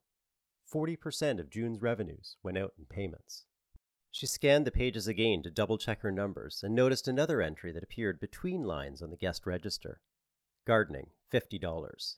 40% 0.72 1.40
of 1.40 1.50
June's 1.50 1.82
revenues 1.82 2.38
went 2.42 2.58
out 2.58 2.74
in 2.78 2.86
payments. 2.86 3.46
She 4.10 4.26
scanned 4.26 4.68
the 4.68 4.72
pages 4.72 5.08
again 5.08 5.44
to 5.44 5.52
double 5.52 5.78
check 5.78 6.02
her 6.02 6.12
numbers 6.12 6.62
and 6.64 6.76
noticed 6.76 7.08
another 7.08 7.42
entry 7.42 7.72
that 7.72 7.84
appeared 7.84 8.20
between 8.20 8.64
lines 8.64 9.02
on 9.02 9.10
the 9.10 9.18
guest 9.18 9.46
register 9.46 10.02
Gardening, 10.66 11.08
$50. 11.32 12.16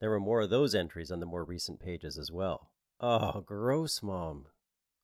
There 0.00 0.10
were 0.10 0.20
more 0.20 0.40
of 0.40 0.50
those 0.50 0.74
entries 0.74 1.12
on 1.12 1.20
the 1.20 1.26
more 1.26 1.44
recent 1.44 1.80
pages 1.80 2.18
as 2.18 2.32
well. 2.32 2.70
Oh, 2.98 3.40
gross, 3.42 4.02
Mom. 4.02 4.46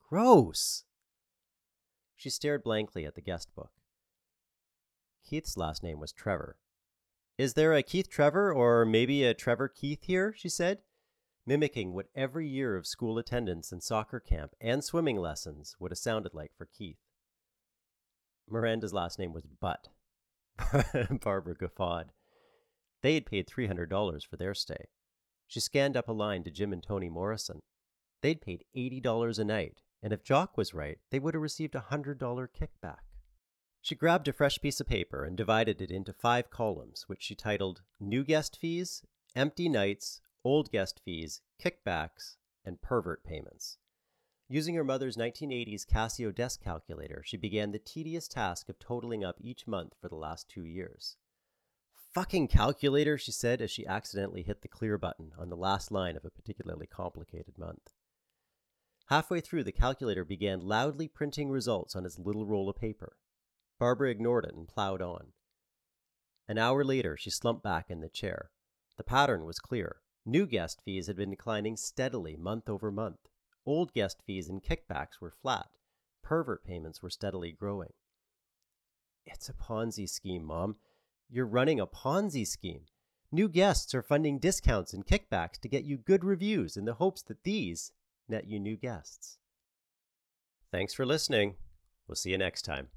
Gross! 0.09 0.85
She 2.19 2.31
stared 2.31 2.65
blankly 2.65 3.07
at 3.07 3.15
the 3.15 3.23
guest 3.23 3.55
book. 3.55 3.71
Keith's 5.25 5.57
last 5.57 5.85
name 5.85 6.01
was 6.01 6.13
Trevor. 6.13 6.59
Is 7.39 7.55
there 7.55 7.73
a 7.73 7.83
Keith 7.83 8.11
Trevor 8.11 8.53
or 8.53 8.85
maybe 8.85 9.23
a 9.23 9.35
Trevor 9.35 9.69
Keith 9.69 10.03
here? 10.03 10.35
she 10.37 10.49
said 10.49 10.81
mimicking 11.47 11.95
what 11.95 12.09
every 12.15 12.47
year 12.47 12.77
of 12.77 12.87
school 12.87 13.19
attendance 13.19 13.71
and 13.71 13.83
soccer 13.83 14.21
camp 14.21 14.53
and 14.61 14.83
swimming 14.83 15.17
lessons 15.17 15.77
would 15.79 15.93
have 15.93 15.99
sounded 15.99 16.35
like 16.35 16.51
for 16.59 16.67
Keith. 16.67 16.99
Miranda's 18.51 18.93
last 18.93 19.19
name 19.19 19.33
was 19.33 19.47
Butt. 19.47 19.89
Barbara 21.23 21.55
guffawed. 21.55 22.11
They 23.01 23.15
had 23.15 23.27
paid 23.27 23.47
$300 23.47 24.27
for 24.27 24.37
their 24.37 24.55
stay. 24.55 24.89
She 25.47 25.61
scanned 25.61 25.97
up 25.97 26.09
a 26.09 26.13
line 26.13 26.43
to 26.45 26.51
Jim 26.51 26.73
and 26.73 26.83
Tony 26.83 27.09
Morrison. 27.09 27.61
They'd 28.23 28.43
paid 28.43 28.65
$80 28.77 29.39
a 29.39 29.45
night, 29.45 29.83
and 30.03 30.13
if 30.13 30.23
Jock 30.23 30.57
was 30.57 30.75
right, 30.75 30.99
they 31.11 31.19
would 31.19 31.35
have 31.35 31.43
received 31.43 31.75
a 31.75 31.87
$100 31.91 32.19
kickback. 32.19 32.99
She 33.81 33.95
grabbed 33.95 34.29
a 34.29 34.33
fresh 34.33 34.59
piece 34.59 34.81
of 34.81 34.87
paper 34.87 35.25
and 35.25 35.37
divided 35.37 35.81
it 35.81 35.91
into 35.91 36.13
five 36.13 36.51
columns, 36.51 37.05
which 37.09 37.23
she 37.23 37.35
titled 37.35 37.83
New 38.01 38.25
Guest 38.25 38.57
Fees, 38.57 39.03
Empty 39.35 39.69
Nights, 39.69 40.21
old 40.45 40.71
guest 40.71 41.01
fees, 41.05 41.41
kickbacks, 41.63 42.37
and 42.65 42.83
pervert 42.83 43.25
payments. 43.25 43.79
Using 44.49 44.75
her 44.77 44.85
mother's 44.85 45.17
1980s 45.17 45.87
Casio 45.87 46.35
desk 46.35 46.63
calculator, 46.63 47.23
she 47.25 47.37
began 47.37 47.73
the 47.73 47.79
tedious 47.79 48.29
task 48.29 48.69
of 48.69 48.79
totaling 48.79 49.25
up 49.25 49.37
each 49.41 49.67
month 49.67 49.95
for 50.01 50.09
the 50.09 50.17
last 50.17 50.49
two 50.49 50.65
years. 50.65 51.17
Fucking 52.15 52.49
calculator, 52.49 53.19
she 53.19 53.31
said 53.31 53.61
as 53.61 53.71
she 53.71 53.87
accidentally 53.87 54.43
hit 54.43 54.63
the 54.63 54.69
clear 54.69 54.97
button 54.97 55.33
on 55.39 55.51
the 55.51 55.57
last 55.57 55.93
line 55.93 56.17
of 56.17 56.25
a 56.25 56.31
particularly 56.31 56.87
complicated 56.87 57.59
month. 57.59 57.93
Halfway 59.09 59.41
through, 59.41 59.65
the 59.65 59.73
calculator 59.73 60.25
began 60.25 60.61
loudly 60.61 61.09
printing 61.09 61.51
results 61.51 61.97
on 61.97 62.05
its 62.05 62.19
little 62.19 62.45
roll 62.45 62.69
of 62.69 62.77
paper. 62.77 63.17
Barbara 63.79 64.11
ignored 64.11 64.45
it 64.45 64.55
and 64.55 64.69
plowed 64.69 65.01
on. 65.01 65.29
An 66.47 66.59
hour 66.59 66.85
later, 66.85 67.17
she 67.17 67.31
slumped 67.31 67.63
back 67.63 67.87
in 67.89 68.01
the 68.01 68.11
chair. 68.11 68.51
The 68.99 69.05
pattern 69.05 69.45
was 69.47 69.61
clear. 69.61 69.97
New 70.27 70.47
guest 70.47 70.83
fees 70.85 71.07
had 71.07 71.17
been 71.17 71.31
declining 71.31 71.77
steadily 71.77 72.37
month 72.37 72.69
over 72.69 72.91
month. 72.91 73.21
Old 73.65 73.95
guest 73.95 74.23
fees 74.27 74.49
and 74.49 74.63
kickbacks 74.63 75.21
were 75.21 75.31
flat. 75.31 75.69
Pervert 76.23 76.63
payments 76.65 77.03
were 77.03 77.09
steadily 77.09 77.53
growing. 77.53 77.93
It's 79.25 79.49
a 79.49 79.55
Ponzi 79.55 80.07
scheme, 80.07 80.45
Mom. 80.45 80.77
You're 81.31 81.47
running 81.47 81.81
a 81.81 81.87
Ponzi 81.87 82.47
scheme. 82.47 82.85
New 83.33 83.49
guests 83.49 83.95
are 83.95 84.03
funding 84.03 84.39
discounts 84.39 84.93
and 84.93 85.07
kickbacks 85.07 85.59
to 85.61 85.69
get 85.69 85.85
you 85.85 85.97
good 85.97 86.25
reviews 86.25 86.77
in 86.77 86.85
the 86.85 86.95
hopes 86.95 87.23
that 87.23 87.45
these 87.45 87.93
net 88.29 88.47
you 88.47 88.61
new 88.61 88.77
guests. 88.77 89.39
Thanks 90.71 90.93
for 90.93 91.07
listening. 91.07 91.55
We'll 92.07 92.17
see 92.17 92.31
you 92.31 92.39
next 92.39 92.63
time. 92.63 92.89